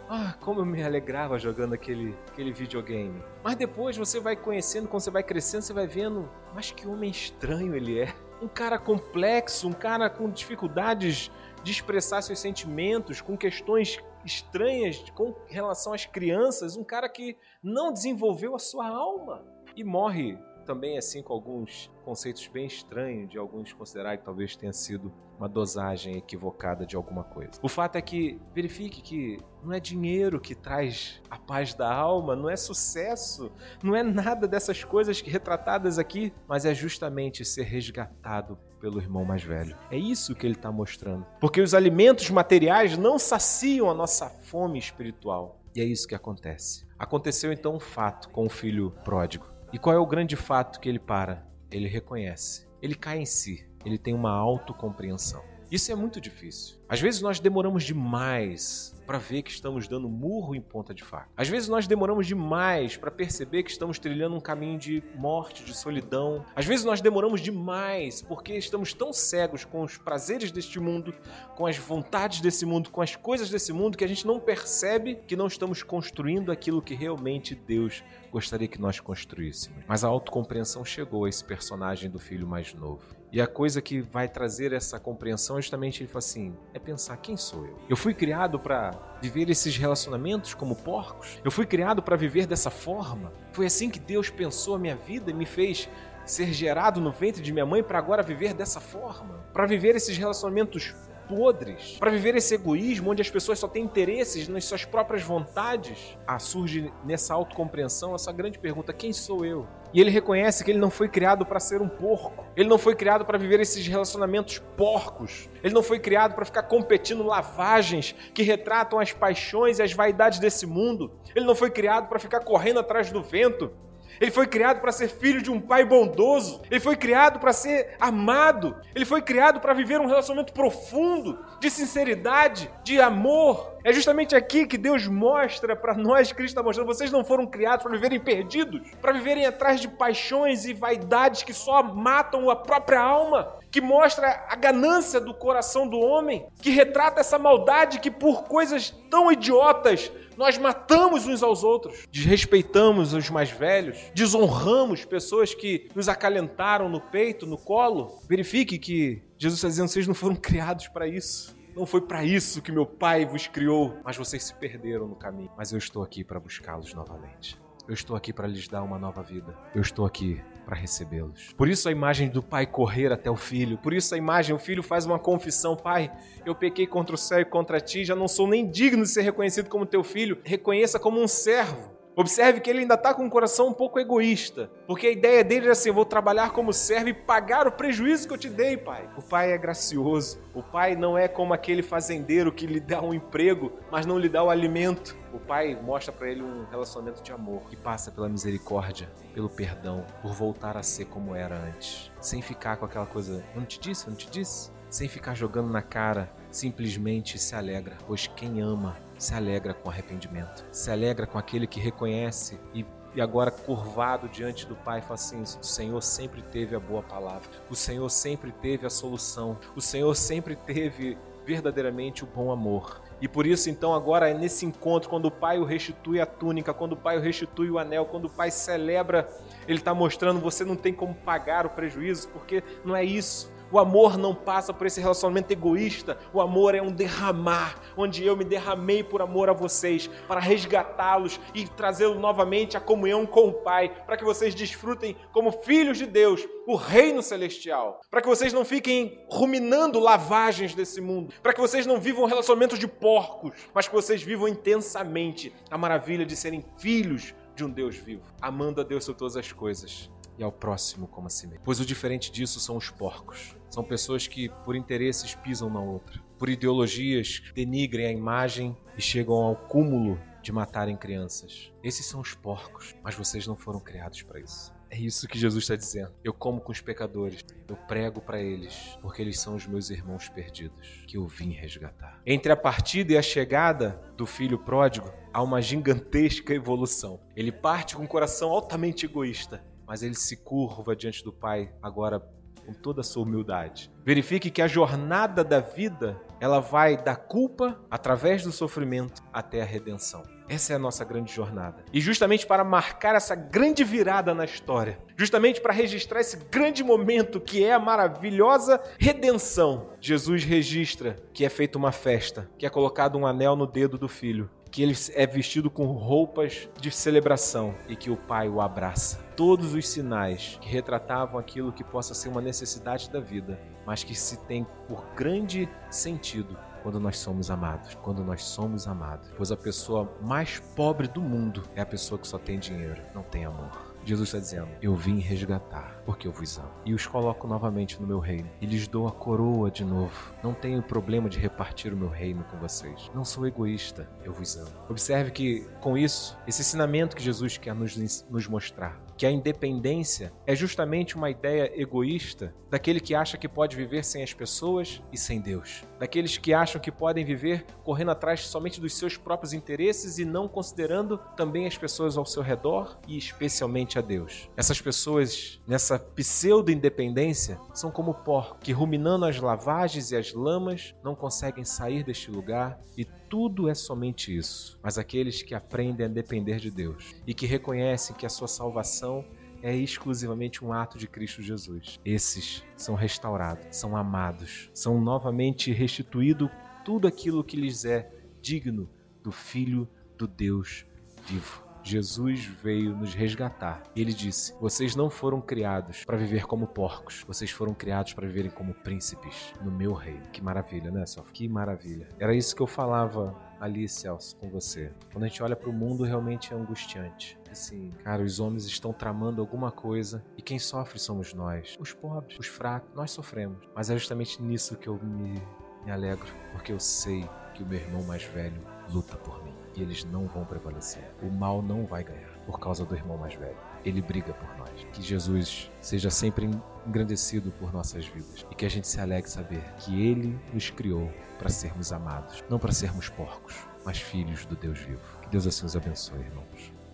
Ah, 0.07 0.35
como 0.39 0.61
eu 0.61 0.65
me 0.65 0.81
alegrava 0.81 1.37
jogando 1.37 1.73
aquele, 1.73 2.15
aquele 2.31 2.53
videogame. 2.53 3.21
Mas 3.43 3.55
depois 3.55 3.97
você 3.97 4.19
vai 4.19 4.37
conhecendo, 4.37 4.87
quando 4.87 5.01
você 5.01 5.11
vai 5.11 5.23
crescendo, 5.23 5.63
você 5.63 5.73
vai 5.73 5.87
vendo, 5.87 6.29
mas 6.53 6.71
que 6.71 6.87
homem 6.87 7.09
estranho 7.09 7.75
ele 7.75 7.99
é. 7.99 8.15
Um 8.41 8.47
cara 8.47 8.77
complexo, 8.77 9.67
um 9.67 9.73
cara 9.73 10.09
com 10.09 10.29
dificuldades 10.29 11.29
de 11.63 11.71
expressar 11.71 12.21
seus 12.21 12.39
sentimentos, 12.39 13.19
com 13.19 13.35
questões 13.35 13.99
estranhas 14.23 15.03
com 15.11 15.35
relação 15.47 15.91
às 15.93 16.05
crianças, 16.05 16.77
um 16.77 16.83
cara 16.83 17.09
que 17.09 17.35
não 17.61 17.91
desenvolveu 17.91 18.55
a 18.55 18.59
sua 18.59 18.87
alma 18.87 19.54
e 19.75 19.83
morre 19.83 20.37
também 20.65 20.97
assim 20.97 21.21
com 21.21 21.31
alguns 21.31 21.91
conceitos 22.03 22.47
bem 22.47 22.65
estranhos 22.65 23.29
de 23.29 23.37
alguns 23.37 23.71
considerar 23.71 24.17
que 24.17 24.25
talvez 24.25 24.55
tenha 24.55 24.73
sido 24.73 25.13
uma 25.37 25.47
dosagem 25.47 26.17
equivocada 26.17 26.85
de 26.85 26.95
alguma 26.95 27.23
coisa. 27.23 27.51
O 27.61 27.67
fato 27.67 27.97
é 27.97 28.01
que 28.01 28.39
verifique 28.53 29.01
que 29.01 29.37
não 29.63 29.73
é 29.73 29.79
dinheiro 29.79 30.39
que 30.39 30.55
traz 30.55 31.21
a 31.29 31.37
paz 31.37 31.73
da 31.73 31.93
alma, 31.93 32.35
não 32.35 32.49
é 32.49 32.55
sucesso, 32.55 33.51
não 33.83 33.95
é 33.95 34.01
nada 34.01 34.47
dessas 34.47 34.83
coisas 34.83 35.21
retratadas 35.21 35.99
aqui, 35.99 36.33
mas 36.47 36.65
é 36.65 36.73
justamente 36.73 37.43
ser 37.45 37.63
resgatado 37.63 38.57
pelo 38.79 38.99
irmão 38.99 39.25
mais 39.25 39.43
velho. 39.43 39.77
É 39.91 39.97
isso 39.97 40.35
que 40.35 40.45
ele 40.45 40.55
está 40.55 40.71
mostrando. 40.71 41.25
Porque 41.39 41.61
os 41.61 41.73
alimentos 41.73 42.29
materiais 42.29 42.97
não 42.97 43.19
saciam 43.19 43.89
a 43.89 43.93
nossa 43.93 44.29
fome 44.29 44.79
espiritual. 44.79 45.61
E 45.75 45.81
é 45.81 45.83
isso 45.83 46.07
que 46.07 46.15
acontece. 46.15 46.85
Aconteceu 46.97 47.51
então 47.51 47.75
um 47.75 47.79
fato 47.79 48.29
com 48.29 48.45
o 48.45 48.49
filho 48.49 48.91
pródigo. 49.03 49.54
E 49.75 49.77
qual 49.77 49.93
é 49.93 49.99
o 49.99 50.05
grande 50.05 50.37
fato 50.37 50.79
que 50.79 50.87
ele 50.87 50.99
para? 50.99 51.45
ele 51.69 51.89
reconhece, 51.89 52.65
ele 52.81 52.95
cai 52.95 53.19
em 53.19 53.25
si, 53.25 53.67
ele 53.83 53.97
tem 53.97 54.13
uma 54.13 54.31
autocompreensão. 54.31 55.43
Isso 55.69 55.91
é 55.91 55.95
muito 55.95 56.21
difícil. 56.21 56.77
Às 56.87 57.01
vezes 57.01 57.19
nós 57.19 57.39
demoramos 57.39 57.83
demais 57.83 58.93
para 59.07 59.17
ver 59.17 59.41
que 59.41 59.51
estamos 59.51 59.87
dando 59.87 60.07
murro 60.07 60.55
em 60.55 60.61
ponta 60.61 60.93
de 60.93 61.03
faca. 61.03 61.29
Às 61.35 61.47
vezes 61.47 61.67
nós 61.67 61.87
demoramos 61.87 62.27
demais 62.27 62.97
para 62.97 63.09
perceber 63.11 63.63
que 63.63 63.71
estamos 63.71 63.97
trilhando 63.97 64.35
um 64.35 64.39
caminho 64.39 64.77
de 64.77 65.03
morte, 65.15 65.63
de 65.63 65.75
solidão. 65.75 66.45
Às 66.55 66.65
vezes 66.65 66.85
nós 66.85 67.01
demoramos 67.01 67.41
demais 67.41 68.21
porque 68.21 68.53
estamos 68.53 68.93
tão 68.93 69.11
cegos 69.13 69.65
com 69.65 69.81
os 69.81 69.97
prazeres 69.97 70.51
deste 70.51 70.79
mundo, 70.79 71.13
com 71.55 71.65
as 71.65 71.77
vontades 71.77 72.41
desse 72.41 72.65
mundo, 72.65 72.89
com 72.89 73.01
as 73.01 73.15
coisas 73.15 73.49
desse 73.49 73.73
mundo 73.73 73.97
que 73.97 74.03
a 74.03 74.07
gente 74.07 74.25
não 74.25 74.39
percebe 74.39 75.15
que 75.27 75.35
não 75.35 75.47
estamos 75.47 75.81
construindo 75.81 76.51
aquilo 76.51 76.81
que 76.81 76.93
realmente 76.93 77.55
Deus 77.55 78.03
gostaria 78.31 78.67
que 78.67 78.81
nós 78.81 78.99
construíssemos. 78.99 79.83
Mas 79.87 80.03
a 80.03 80.07
autocompreensão 80.07 80.83
chegou 80.83 81.25
a 81.25 81.29
esse 81.29 81.43
personagem 81.43 82.09
do 82.09 82.19
filho 82.19 82.47
mais 82.47 82.73
novo. 82.73 83.15
E 83.31 83.41
a 83.41 83.47
coisa 83.47 83.81
que 83.81 83.99
vai 83.99 84.29
trazer 84.29 84.71
essa 84.71 84.97
compreensão 84.97 85.57
é 85.57 85.61
justamente 85.61 86.01
ele 86.01 86.07
fala 86.07 86.19
assim: 86.19 86.55
é 86.75 86.79
pensar 86.79 87.15
quem 87.15 87.37
sou 87.37 87.65
eu. 87.65 87.79
Eu 87.87 87.95
fui 87.95 88.13
criado 88.13 88.59
para 88.59 88.91
viver 89.21 89.49
esses 89.49 89.77
relacionamentos 89.77 90.53
como 90.53 90.75
porcos. 90.75 91.39
Eu 91.41 91.49
fui 91.49 91.65
criado 91.65 92.03
para 92.03 92.17
viver 92.17 92.45
dessa 92.45 92.69
forma. 92.69 93.31
Foi 93.53 93.65
assim 93.65 93.89
que 93.89 93.97
Deus 93.97 94.29
pensou 94.29 94.75
a 94.75 94.77
minha 94.77 94.97
vida 94.97 95.31
e 95.31 95.33
me 95.33 95.45
fez 95.45 95.87
ser 96.25 96.51
gerado 96.51 96.99
no 96.99 97.11
ventre 97.11 97.41
de 97.41 97.53
minha 97.53 97.65
mãe 97.65 97.81
para 97.81 97.97
agora 97.97 98.21
viver 98.21 98.53
dessa 98.53 98.81
forma, 98.81 99.35
para 99.53 99.65
viver 99.65 99.95
esses 99.95 100.17
relacionamentos 100.17 100.93
podres, 101.27 101.97
para 101.99 102.11
viver 102.11 102.35
esse 102.35 102.55
egoísmo 102.55 103.11
onde 103.11 103.21
as 103.21 103.29
pessoas 103.29 103.59
só 103.59 103.67
têm 103.67 103.83
interesses 103.83 104.47
nas 104.47 104.65
suas 104.65 104.85
próprias 104.85 105.23
vontades. 105.23 106.17
Ah, 106.25 106.39
surge 106.39 106.91
nessa 107.03 107.33
autocompreensão 107.33 108.15
essa 108.15 108.31
grande 108.31 108.59
pergunta: 108.59 108.93
quem 108.93 109.11
sou 109.13 109.45
eu? 109.45 109.67
E 109.93 110.01
ele 110.01 110.09
reconhece 110.09 110.63
que 110.63 110.71
ele 110.71 110.79
não 110.79 110.89
foi 110.89 111.07
criado 111.07 111.45
para 111.45 111.59
ser 111.59 111.81
um 111.81 111.87
porco. 111.87 112.45
Ele 112.55 112.67
não 112.67 112.77
foi 112.77 112.95
criado 112.95 113.23
para 113.23 113.37
viver 113.37 113.61
esses 113.61 113.87
relacionamentos 113.87 114.59
porcos. 114.75 115.49
Ele 115.63 115.73
não 115.73 115.81
foi 115.81 115.99
criado 115.99 116.35
para 116.35 116.43
ficar 116.43 116.63
competindo 116.63 117.23
lavagens 117.23 118.13
que 118.33 118.43
retratam 118.43 118.99
as 118.99 119.13
paixões 119.13 119.79
e 119.79 119.83
as 119.83 119.93
vaidades 119.93 120.39
desse 120.39 120.65
mundo. 120.65 121.13
Ele 121.33 121.45
não 121.45 121.55
foi 121.55 121.71
criado 121.71 122.09
para 122.09 122.19
ficar 122.19 122.41
correndo 122.41 122.81
atrás 122.81 123.09
do 123.09 123.23
vento. 123.23 123.71
Ele 124.19 124.31
foi 124.31 124.47
criado 124.47 124.81
para 124.81 124.91
ser 124.91 125.09
filho 125.09 125.41
de 125.41 125.51
um 125.51 125.59
pai 125.59 125.85
bondoso. 125.85 126.61
Ele 126.69 126.79
foi 126.79 126.95
criado 126.95 127.39
para 127.39 127.53
ser 127.53 127.95
amado. 127.99 128.75
Ele 128.93 129.05
foi 129.05 129.21
criado 129.21 129.59
para 129.59 129.73
viver 129.73 129.99
um 129.99 130.07
relacionamento 130.07 130.53
profundo, 130.53 131.39
de 131.59 131.69
sinceridade, 131.69 132.69
de 132.83 132.99
amor. 132.99 133.75
É 133.83 133.93
justamente 133.93 134.35
aqui 134.35 134.65
que 134.65 134.77
Deus 134.77 135.07
mostra 135.07 135.75
para 135.75 135.93
nós, 135.93 136.31
Cristo 136.31 136.53
está 136.53 136.63
mostrando, 136.63 136.87
vocês 136.87 137.11
não 137.11 137.23
foram 137.23 137.45
criados 137.45 137.83
para 137.83 137.91
viverem 137.91 138.19
perdidos, 138.19 138.81
para 138.99 139.11
viverem 139.11 139.45
atrás 139.45 139.79
de 139.79 139.87
paixões 139.87 140.65
e 140.65 140.73
vaidades 140.73 141.43
que 141.43 141.53
só 141.53 141.83
matam 141.83 142.49
a 142.49 142.55
própria 142.55 142.99
alma, 142.99 143.59
que 143.75 143.81
mostra 143.81 144.45
a 144.47 144.55
ganância 144.55 145.19
do 145.19 145.33
coração 145.33 145.85
do 145.85 145.99
homem, 145.99 146.47
que 146.61 146.69
retrata 146.69 147.19
essa 147.19 147.37
maldade 147.37 147.99
que 147.99 148.09
por 148.09 148.45
coisas 148.45 148.89
tão 149.11 149.29
idiotas 149.29 150.09
nós 150.37 150.57
matamos 150.57 151.27
uns 151.27 151.43
aos 151.43 151.61
outros, 151.61 152.07
desrespeitamos 152.09 153.13
os 153.13 153.29
mais 153.29 153.51
velhos, 153.51 153.97
desonramos 154.13 155.03
pessoas 155.03 155.53
que 155.53 155.89
nos 155.93 156.07
acalentaram 156.07 156.87
no 156.87 157.01
peito, 157.01 157.45
no 157.45 157.57
colo. 157.57 158.21
Verifique 158.29 158.79
que 158.79 159.21
Jesus 159.37 159.57
está 159.57 159.67
dizendo: 159.67 159.89
vocês 159.89 160.07
não 160.07 160.15
foram 160.15 160.37
criados 160.37 160.87
para 160.87 161.05
isso. 161.05 161.53
Não 161.75 161.85
foi 161.85 161.99
para 161.99 162.23
isso 162.23 162.61
que 162.61 162.71
meu 162.71 162.85
pai 162.85 163.25
vos 163.25 163.45
criou, 163.45 163.97
mas 164.05 164.15
vocês 164.15 164.41
se 164.41 164.53
perderam 164.53 165.05
no 165.05 165.17
caminho. 165.17 165.51
Mas 165.57 165.73
eu 165.73 165.77
estou 165.77 166.01
aqui 166.01 166.23
para 166.23 166.39
buscá-los 166.39 166.93
novamente. 166.93 167.59
Eu 167.85 167.93
estou 167.93 168.15
aqui 168.15 168.31
para 168.31 168.47
lhes 168.47 168.69
dar 168.69 168.83
uma 168.83 168.97
nova 168.97 169.21
vida. 169.21 169.53
Eu 169.75 169.81
estou 169.81 170.05
aqui 170.05 170.41
para 170.65 170.75
recebê-los. 170.75 171.53
Por 171.53 171.69
isso 171.69 171.87
a 171.87 171.91
imagem 171.91 172.27
do 172.27 172.41
pai 172.41 172.65
correr 172.65 173.11
até 173.11 173.29
o 173.29 173.35
filho. 173.35 173.77
Por 173.77 173.93
isso 173.93 174.13
a 174.15 174.17
imagem, 174.17 174.55
o 174.55 174.59
filho 174.59 174.83
faz 174.83 175.05
uma 175.05 175.19
confissão: 175.19 175.75
Pai, 175.75 176.11
eu 176.45 176.55
pequei 176.55 176.87
contra 176.87 177.15
o 177.15 177.17
céu 177.17 177.39
e 177.39 177.45
contra 177.45 177.79
ti, 177.79 178.03
já 178.03 178.15
não 178.15 178.27
sou 178.27 178.47
nem 178.47 178.69
digno 178.69 179.03
de 179.03 179.09
ser 179.09 179.21
reconhecido 179.21 179.69
como 179.69 179.85
teu 179.85 180.03
filho. 180.03 180.39
Reconheça 180.43 180.99
como 180.99 181.21
um 181.21 181.27
servo. 181.27 181.94
Observe 182.17 182.61
que 182.61 182.69
ele 182.69 182.79
ainda 182.79 182.93
está 182.93 183.13
com 183.13 183.23
um 183.23 183.29
coração 183.29 183.67
um 183.67 183.73
pouco 183.73 183.99
egoísta, 183.99 184.71
porque 184.87 185.07
a 185.07 185.11
ideia 185.11 185.43
dele 185.43 185.65
era 185.65 185.73
assim: 185.73 185.89
eu 185.89 185.93
vou 185.93 186.05
trabalhar 186.05 186.51
como 186.51 186.71
servo 186.71 187.09
e 187.09 187.13
pagar 187.13 187.67
o 187.67 187.71
prejuízo 187.71 188.27
que 188.27 188.33
eu 188.33 188.37
te 188.37 188.49
dei, 188.49 188.77
pai. 188.77 189.09
O 189.17 189.21
pai 189.21 189.51
é 189.51 189.57
gracioso. 189.57 190.39
O 190.53 190.63
pai 190.63 190.95
não 190.95 191.17
é 191.17 191.27
como 191.27 191.53
aquele 191.53 191.83
fazendeiro 191.83 192.53
que 192.53 192.65
lhe 192.65 192.79
dá 192.79 193.01
um 193.01 193.13
emprego, 193.13 193.73
mas 193.91 194.05
não 194.05 194.17
lhe 194.17 194.29
dá 194.29 194.41
o 194.41 194.49
alimento. 194.49 195.17
O 195.33 195.39
pai 195.39 195.77
mostra 195.81 196.13
para 196.13 196.29
ele 196.29 196.41
um 196.41 196.65
relacionamento 196.71 197.21
de 197.21 197.33
amor 197.33 197.63
que 197.69 197.75
passa 197.75 198.09
pela 198.09 198.29
misericórdia, 198.29 199.09
pelo 199.33 199.49
perdão, 199.49 200.05
por 200.21 200.31
voltar 200.31 200.77
a 200.77 200.83
ser 200.83 201.05
como 201.05 201.35
era 201.35 201.57
antes, 201.57 202.09
sem 202.21 202.41
ficar 202.41 202.77
com 202.77 202.85
aquela 202.85 203.05
coisa: 203.05 203.43
eu 203.53 203.59
não 203.59 203.67
te 203.67 203.77
disse, 203.77 204.07
eu 204.07 204.11
não 204.11 204.17
te 204.17 204.29
disse. 204.29 204.73
Sem 204.89 205.09
ficar 205.09 205.35
jogando 205.35 205.69
na 205.69 205.81
cara, 205.81 206.31
simplesmente 206.49 207.37
se 207.37 207.53
alegra, 207.53 207.97
pois 208.07 208.27
quem 208.27 208.61
ama 208.61 208.95
se 209.17 209.33
alegra 209.33 209.73
com 209.73 209.89
arrependimento, 209.89 210.65
se 210.71 210.91
alegra 210.91 211.25
com 211.25 211.37
aquele 211.37 211.67
que 211.67 211.79
reconhece 211.79 212.59
e 212.73 212.85
e 213.15 213.21
agora 213.21 213.49
curvado 213.49 214.27
diante 214.27 214.67
do 214.67 214.75
Pai, 214.75 215.01
fala 215.01 215.13
assim: 215.13 215.41
o 215.41 215.63
Senhor 215.63 216.01
sempre 216.01 216.41
teve 216.41 216.75
a 216.75 216.79
boa 216.79 217.01
palavra, 217.01 217.49
o 217.69 217.75
Senhor 217.75 218.09
sempre 218.09 218.51
teve 218.51 218.85
a 218.85 218.89
solução, 218.89 219.57
o 219.73 219.79
Senhor 219.81 220.13
sempre 220.15 220.55
teve 220.55 221.17
verdadeiramente 221.45 222.23
o 222.23 222.27
bom 222.27 222.51
amor. 222.51 223.01
E 223.21 223.27
por 223.27 223.45
isso, 223.45 223.69
então, 223.69 223.93
agora 223.93 224.29
é 224.29 224.33
nesse 224.33 224.65
encontro, 224.65 225.09
quando 225.09 225.27
o 225.27 225.31
Pai 225.31 225.57
o 225.57 225.63
restitui 225.63 226.19
a 226.19 226.25
túnica, 226.25 226.73
quando 226.73 226.93
o 226.93 226.97
Pai 226.97 227.17
o 227.17 227.21
restitui 227.21 227.69
o 227.69 227.79
anel, 227.79 228.05
quando 228.05 228.25
o 228.25 228.29
Pai 228.29 228.51
celebra, 228.51 229.29
ele 229.65 229.79
está 229.79 229.93
mostrando: 229.93 230.41
você 230.41 230.65
não 230.65 230.75
tem 230.75 230.93
como 230.93 231.15
pagar 231.15 231.65
o 231.65 231.69
prejuízo, 231.69 232.27
porque 232.29 232.61
não 232.83 232.93
é 232.93 233.05
isso. 233.05 233.54
O 233.75 233.79
amor 233.79 234.17
não 234.17 234.33
passa 234.33 234.73
por 234.73 234.87
esse 234.87 235.01
relacionamento 235.01 235.51
egoísta. 235.51 236.17
O 236.31 236.39
amor 236.39 236.75
é 236.75 236.81
um 236.81 236.93
derramar, 236.93 237.75
onde 237.97 238.25
eu 238.25 238.33
me 238.37 238.45
derramei 238.45 239.03
por 239.03 239.21
amor 239.21 239.49
a 239.49 239.53
vocês, 239.53 240.09
para 240.29 240.39
resgatá-los 240.39 241.41
e 241.53 241.67
trazê-los 241.67 242.17
novamente 242.17 242.77
à 242.77 242.79
comunhão 242.79 243.25
com 243.25 243.49
o 243.49 243.53
Pai, 243.53 243.93
para 244.05 244.15
que 244.15 244.23
vocês 244.23 244.55
desfrutem 244.55 245.17
como 245.33 245.51
filhos 245.51 245.97
de 245.97 246.05
Deus 246.05 246.47
o 246.65 246.77
reino 246.77 247.21
celestial, 247.21 247.99
para 248.09 248.21
que 248.21 248.29
vocês 248.29 248.53
não 248.53 248.63
fiquem 248.63 249.25
ruminando 249.29 249.99
lavagens 249.99 250.73
desse 250.73 251.01
mundo, 251.01 251.33
para 251.43 251.51
que 251.51 251.59
vocês 251.59 251.85
não 251.85 251.99
vivam 251.99 252.23
relacionamentos 252.23 252.79
de 252.79 252.87
porcos, 252.87 253.51
mas 253.73 253.89
que 253.89 253.93
vocês 253.93 254.23
vivam 254.23 254.47
intensamente 254.47 255.53
a 255.69 255.77
maravilha 255.77 256.25
de 256.25 256.37
serem 256.37 256.63
filhos 256.77 257.35
de 257.53 257.65
um 257.65 257.69
Deus 257.69 257.97
vivo, 257.97 258.23
amando 258.41 258.79
a 258.79 258.85
Deus 258.85 259.03
sobre 259.03 259.19
todas 259.19 259.35
as 259.35 259.51
coisas 259.51 260.09
e 260.37 260.43
ao 260.43 260.51
próximo 260.51 261.07
como 261.07 261.27
a 261.27 261.29
si 261.29 261.47
mesmo. 261.47 261.63
Pois 261.63 261.79
o 261.79 261.85
diferente 261.85 262.31
disso 262.31 262.59
são 262.59 262.77
os 262.77 262.89
porcos. 262.89 263.55
São 263.69 263.83
pessoas 263.83 264.27
que, 264.27 264.49
por 264.63 264.75
interesses, 264.75 265.35
pisam 265.35 265.69
na 265.69 265.81
outra. 265.81 266.21
Por 266.37 266.49
ideologias, 266.49 267.41
denigrem 267.53 268.07
a 268.07 268.11
imagem 268.11 268.75
e 268.97 269.01
chegam 269.01 269.35
ao 269.35 269.55
cúmulo 269.55 270.19
de 270.41 270.51
matarem 270.51 270.95
crianças. 270.95 271.71
Esses 271.83 272.05
são 272.05 272.21
os 272.21 272.35
porcos, 272.35 272.95
mas 273.03 273.15
vocês 273.15 273.47
não 273.47 273.55
foram 273.55 273.79
criados 273.79 274.21
para 274.21 274.39
isso. 274.39 274.75
É 274.89 274.97
isso 274.97 275.27
que 275.27 275.37
Jesus 275.37 275.63
está 275.63 275.75
dizendo. 275.75 276.13
Eu 276.23 276.31
como 276.31 276.61
com 276.61 276.71
os 276.71 276.79
pecadores, 276.79 277.43
eu 277.67 277.75
prego 277.75 278.21
para 278.21 278.39
eles, 278.39 278.97
porque 279.01 279.21
eles 279.21 279.39
são 279.39 279.55
os 279.55 279.65
meus 279.65 279.89
irmãos 279.89 280.29
perdidos, 280.29 281.03
que 281.07 281.17
eu 281.17 281.27
vim 281.27 281.51
resgatar. 281.51 282.21
Entre 282.25 282.51
a 282.51 282.55
partida 282.55 283.13
e 283.13 283.17
a 283.17 283.21
chegada 283.21 284.01
do 284.15 284.25
filho 284.25 284.59
pródigo, 284.59 285.11
há 285.33 285.41
uma 285.41 285.61
gigantesca 285.61 286.53
evolução. 286.53 287.19
Ele 287.35 287.51
parte 287.51 287.95
com 287.95 288.03
um 288.03 288.07
coração 288.07 288.51
altamente 288.51 289.05
egoísta, 289.05 289.65
mas 289.87 290.03
ele 290.03 290.15
se 290.15 290.37
curva 290.37 290.95
diante 290.95 291.23
do 291.23 291.31
Pai 291.31 291.73
agora 291.81 292.19
com 292.65 292.73
toda 292.73 293.01
a 293.01 293.03
sua 293.03 293.23
humildade. 293.23 293.91
Verifique 294.03 294.49
que 294.49 294.61
a 294.61 294.67
jornada 294.67 295.43
da 295.43 295.59
vida, 295.59 296.19
ela 296.39 296.59
vai 296.59 296.97
da 296.97 297.15
culpa 297.15 297.79
através 297.89 298.43
do 298.43 298.51
sofrimento 298.51 299.21
até 299.31 299.61
a 299.61 299.65
redenção. 299.65 300.23
Essa 300.47 300.73
é 300.73 300.75
a 300.75 300.79
nossa 300.79 301.03
grande 301.03 301.33
jornada. 301.33 301.83
E 301.91 301.99
justamente 301.99 302.45
para 302.45 302.63
marcar 302.63 303.15
essa 303.15 303.33
grande 303.33 303.83
virada 303.83 304.33
na 304.33 304.45
história, 304.45 304.99
justamente 305.17 305.59
para 305.59 305.73
registrar 305.73 306.19
esse 306.19 306.37
grande 306.51 306.83
momento 306.83 307.39
que 307.39 307.63
é 307.63 307.73
a 307.73 307.79
maravilhosa 307.79 308.79
redenção, 308.99 309.89
Jesus 309.99 310.43
registra 310.43 311.17
que 311.33 311.45
é 311.45 311.49
feita 311.49 311.79
uma 311.79 311.91
festa, 311.91 312.49
que 312.59 312.65
é 312.65 312.69
colocado 312.69 313.17
um 313.17 313.25
anel 313.25 313.55
no 313.55 313.65
dedo 313.65 313.97
do 313.97 314.07
filho, 314.07 314.49
que 314.75 314.83
ele 314.83 314.93
é 315.13 315.25
vestido 315.25 315.71
com 315.71 315.85
roupas 315.85 316.67
de 316.81 316.91
celebração 316.91 317.73
e 317.87 317.95
que 317.95 318.11
o 318.11 318.17
pai 318.17 318.49
o 318.49 318.59
abraça. 318.59 319.23
Todos 319.33 319.73
os 319.73 319.87
sinais 319.87 320.57
que 320.59 320.67
retratavam 320.67 321.39
aquilo 321.39 321.71
que 321.71 321.81
possa 321.81 322.13
ser 322.13 322.27
uma 322.27 322.41
necessidade 322.41 323.09
da 323.09 323.21
vida, 323.21 323.57
mas 323.87 324.03
que 324.03 324.13
se 324.13 324.37
tem 324.45 324.67
por 324.85 325.05
grande 325.15 325.69
sentido 325.89 326.57
quando 326.83 326.99
nós 326.99 327.17
somos 327.17 327.49
amados. 327.49 327.95
Quando 328.01 328.21
nós 328.21 328.43
somos 328.43 328.85
amados. 328.85 329.31
Pois 329.37 329.49
a 329.49 329.55
pessoa 329.55 330.13
mais 330.21 330.59
pobre 330.75 331.07
do 331.07 331.21
mundo 331.21 331.63
é 331.73 331.79
a 331.79 331.85
pessoa 331.85 332.19
que 332.19 332.27
só 332.27 332.37
tem 332.37 332.59
dinheiro, 332.59 333.01
não 333.13 333.23
tem 333.23 333.45
amor. 333.45 333.94
Jesus 334.05 334.29
está 334.29 334.39
dizendo: 334.39 334.69
Eu 334.81 334.95
vim 334.95 335.19
resgatar, 335.19 335.99
porque 336.05 336.27
eu 336.27 336.31
vos 336.31 336.57
amo. 336.57 336.71
E 336.85 336.93
os 336.93 337.07
coloco 337.07 337.47
novamente 337.47 337.99
no 337.99 338.07
meu 338.07 338.19
reino. 338.19 338.49
E 338.61 338.65
lhes 338.65 338.87
dou 338.87 339.07
a 339.07 339.11
coroa 339.11 339.71
de 339.71 339.83
novo. 339.83 340.33
Não 340.43 340.53
tenho 340.53 340.81
problema 340.81 341.27
de 341.27 341.39
repartir 341.39 341.91
o 341.93 341.97
meu 341.97 342.09
reino 342.09 342.43
com 342.45 342.57
vocês. 342.57 343.09
Não 343.13 343.25
sou 343.25 343.47
egoísta, 343.47 344.07
eu 344.23 344.31
vos 344.31 344.55
amo. 344.57 344.71
Observe 344.89 345.31
que, 345.31 345.67
com 345.81 345.97
isso, 345.97 346.37
esse 346.47 346.61
ensinamento 346.61 347.15
que 347.15 347.23
Jesus 347.23 347.57
quer 347.57 347.73
nos, 347.73 348.25
nos 348.29 348.47
mostrar 348.47 349.04
que 349.17 349.25
a 349.25 349.31
independência 349.31 350.33
é 350.45 350.55
justamente 350.55 351.15
uma 351.15 351.29
ideia 351.29 351.71
egoísta 351.79 352.53
daquele 352.69 352.99
que 352.99 353.15
acha 353.15 353.37
que 353.37 353.47
pode 353.47 353.75
viver 353.75 354.03
sem 354.03 354.21
as 354.23 354.33
pessoas 354.33 355.01
e 355.11 355.17
sem 355.17 355.39
Deus, 355.39 355.83
daqueles 355.99 356.37
que 356.37 356.53
acham 356.53 356.81
que 356.81 356.91
podem 356.91 357.23
viver 357.23 357.65
correndo 357.83 358.11
atrás 358.11 358.41
somente 358.41 358.81
dos 358.81 358.95
seus 358.97 359.15
próprios 359.17 359.53
interesses 359.53 360.17
e 360.17 360.25
não 360.25 360.47
considerando 360.47 361.17
também 361.37 361.65
as 361.65 361.77
pessoas 361.77 362.17
ao 362.17 362.25
seu 362.25 362.43
redor 362.43 362.97
e 363.07 363.17
especialmente 363.17 363.97
a 363.97 364.01
Deus. 364.01 364.49
Essas 364.57 364.81
pessoas 364.81 365.61
nessa 365.67 365.97
pseudo-independência 365.97 367.59
são 367.73 367.91
como 367.91 368.13
porcos 368.13 368.57
que 368.61 368.71
ruminando 368.71 369.25
as 369.25 369.39
lavagens 369.39 370.11
e 370.11 370.17
as 370.17 370.33
lamas 370.33 370.93
não 371.03 371.15
conseguem 371.15 371.63
sair 371.63 372.03
deste 372.03 372.29
lugar 372.29 372.79
e 372.97 373.05
tudo 373.29 373.69
é 373.69 373.75
somente 373.75 374.35
isso. 374.35 374.79
Mas 374.81 374.97
aqueles 374.97 375.41
que 375.41 375.53
aprendem 375.55 376.05
a 376.05 376.09
depender 376.09 376.59
de 376.59 376.71
Deus 376.71 377.15
e 377.25 377.33
que 377.33 377.45
reconhecem 377.45 378.15
que 378.15 378.25
a 378.25 378.29
sua 378.29 378.47
salvação 378.47 379.25
é 379.61 379.75
exclusivamente 379.75 380.63
um 380.63 380.71
ato 380.71 380.97
de 380.97 381.07
Cristo 381.07 381.41
Jesus. 381.41 381.99
Esses 382.05 382.63
são 382.77 382.93
restaurados, 382.93 383.75
são 383.75 383.97
amados, 383.97 384.69
são 384.73 385.01
novamente 385.01 385.71
restituído 385.71 386.49
tudo 386.83 387.07
aquilo 387.07 387.43
que 387.43 387.57
lhes 387.57 387.83
é 387.83 388.11
digno 388.41 388.87
do 389.23 389.31
Filho 389.31 389.89
do 390.17 390.27
Deus 390.27 390.85
vivo. 391.25 391.64
Jesus 391.85 392.45
veio 392.45 392.97
nos 392.97 393.13
resgatar. 393.13 393.83
Ele 393.95 394.11
disse: 394.11 394.55
Vocês 394.59 394.95
não 394.95 395.07
foram 395.07 395.39
criados 395.39 396.03
para 396.03 396.17
viver 396.17 396.47
como 396.47 396.65
porcos, 396.65 397.23
vocês 397.27 397.51
foram 397.51 397.75
criados 397.75 398.13
para 398.13 398.25
viverem 398.25 398.49
como 398.49 398.73
príncipes 398.73 399.53
no 399.63 399.71
meu 399.71 399.93
reino. 399.93 400.23
Que 400.33 400.41
maravilha, 400.41 400.89
né, 400.89 401.05
Sofia? 401.05 401.31
Que 401.31 401.47
maravilha. 401.47 402.09
Era 402.19 402.33
isso 402.33 402.55
que 402.55 402.61
eu 402.63 402.65
falava 402.65 403.35
ali, 403.59 403.87
Celso, 403.87 404.35
com 404.37 404.49
você. 404.49 404.91
Quando 405.11 405.25
a 405.25 405.27
gente 405.27 405.43
olha 405.43 405.55
para 405.55 405.69
o 405.69 405.73
mundo, 405.73 406.03
realmente 406.03 406.51
é 406.51 406.57
angustiante. 406.57 407.37
Assim, 407.51 407.91
cara, 408.03 408.23
os 408.23 408.39
homens 408.39 408.65
estão 408.65 408.91
tramando 408.91 409.39
alguma 409.39 409.71
coisa 409.71 410.25
e 410.35 410.41
quem 410.41 410.57
sofre 410.57 410.97
somos 410.97 411.35
nós. 411.35 411.77
Os 411.79 411.93
pobres, 411.93 412.37
os 412.39 412.47
fracos, 412.47 412.89
nós 412.95 413.11
sofremos. 413.11 413.59
Mas 413.75 413.91
é 413.91 413.93
justamente 413.93 414.41
nisso 414.41 414.75
que 414.75 414.89
eu 414.89 414.99
me, 415.01 415.39
me 415.85 415.91
alegro, 415.91 416.33
porque 416.51 416.73
eu 416.73 416.79
sei 416.79 417.29
que 417.53 417.61
o 417.61 417.65
meu 417.65 417.79
irmão 417.79 418.03
mais 418.03 418.23
velho 418.23 418.59
luta 418.91 419.15
por 419.17 419.41
mim 419.43 419.54
e 419.75 419.81
eles 419.81 420.03
não 420.05 420.27
vão 420.27 420.45
prevalecer. 420.45 421.03
O 421.21 421.29
mal 421.29 421.61
não 421.61 421.85
vai 421.85 422.03
ganhar 422.03 422.29
por 422.45 422.59
causa 422.59 422.85
do 422.85 422.95
irmão 422.95 423.17
mais 423.17 423.33
velho. 423.35 423.57
Ele 423.83 424.01
briga 424.01 424.33
por 424.33 424.57
nós. 424.57 424.87
Que 424.93 425.01
Jesus 425.01 425.69
seja 425.81 426.09
sempre 426.09 426.49
engrandecido 426.87 427.51
por 427.51 427.73
nossas 427.73 428.05
vidas 428.07 428.45
e 428.51 428.55
que 428.55 428.65
a 428.65 428.69
gente 428.69 428.87
se 428.87 428.99
alegre 428.99 429.29
saber 429.29 429.63
que 429.79 430.01
Ele 430.01 430.39
nos 430.53 430.69
criou 430.69 431.11
para 431.37 431.49
sermos 431.49 431.91
amados, 431.91 432.43
não 432.49 432.59
para 432.59 432.71
sermos 432.71 433.09
porcos, 433.09 433.55
mas 433.83 433.99
filhos 433.99 434.45
do 434.45 434.55
Deus 434.55 434.79
vivo. 434.79 435.01
Que 435.21 435.29
Deus 435.29 435.47
assim 435.47 435.65
os 435.65 435.75
abençoe, 435.75 436.19
irmãos. 436.19 436.84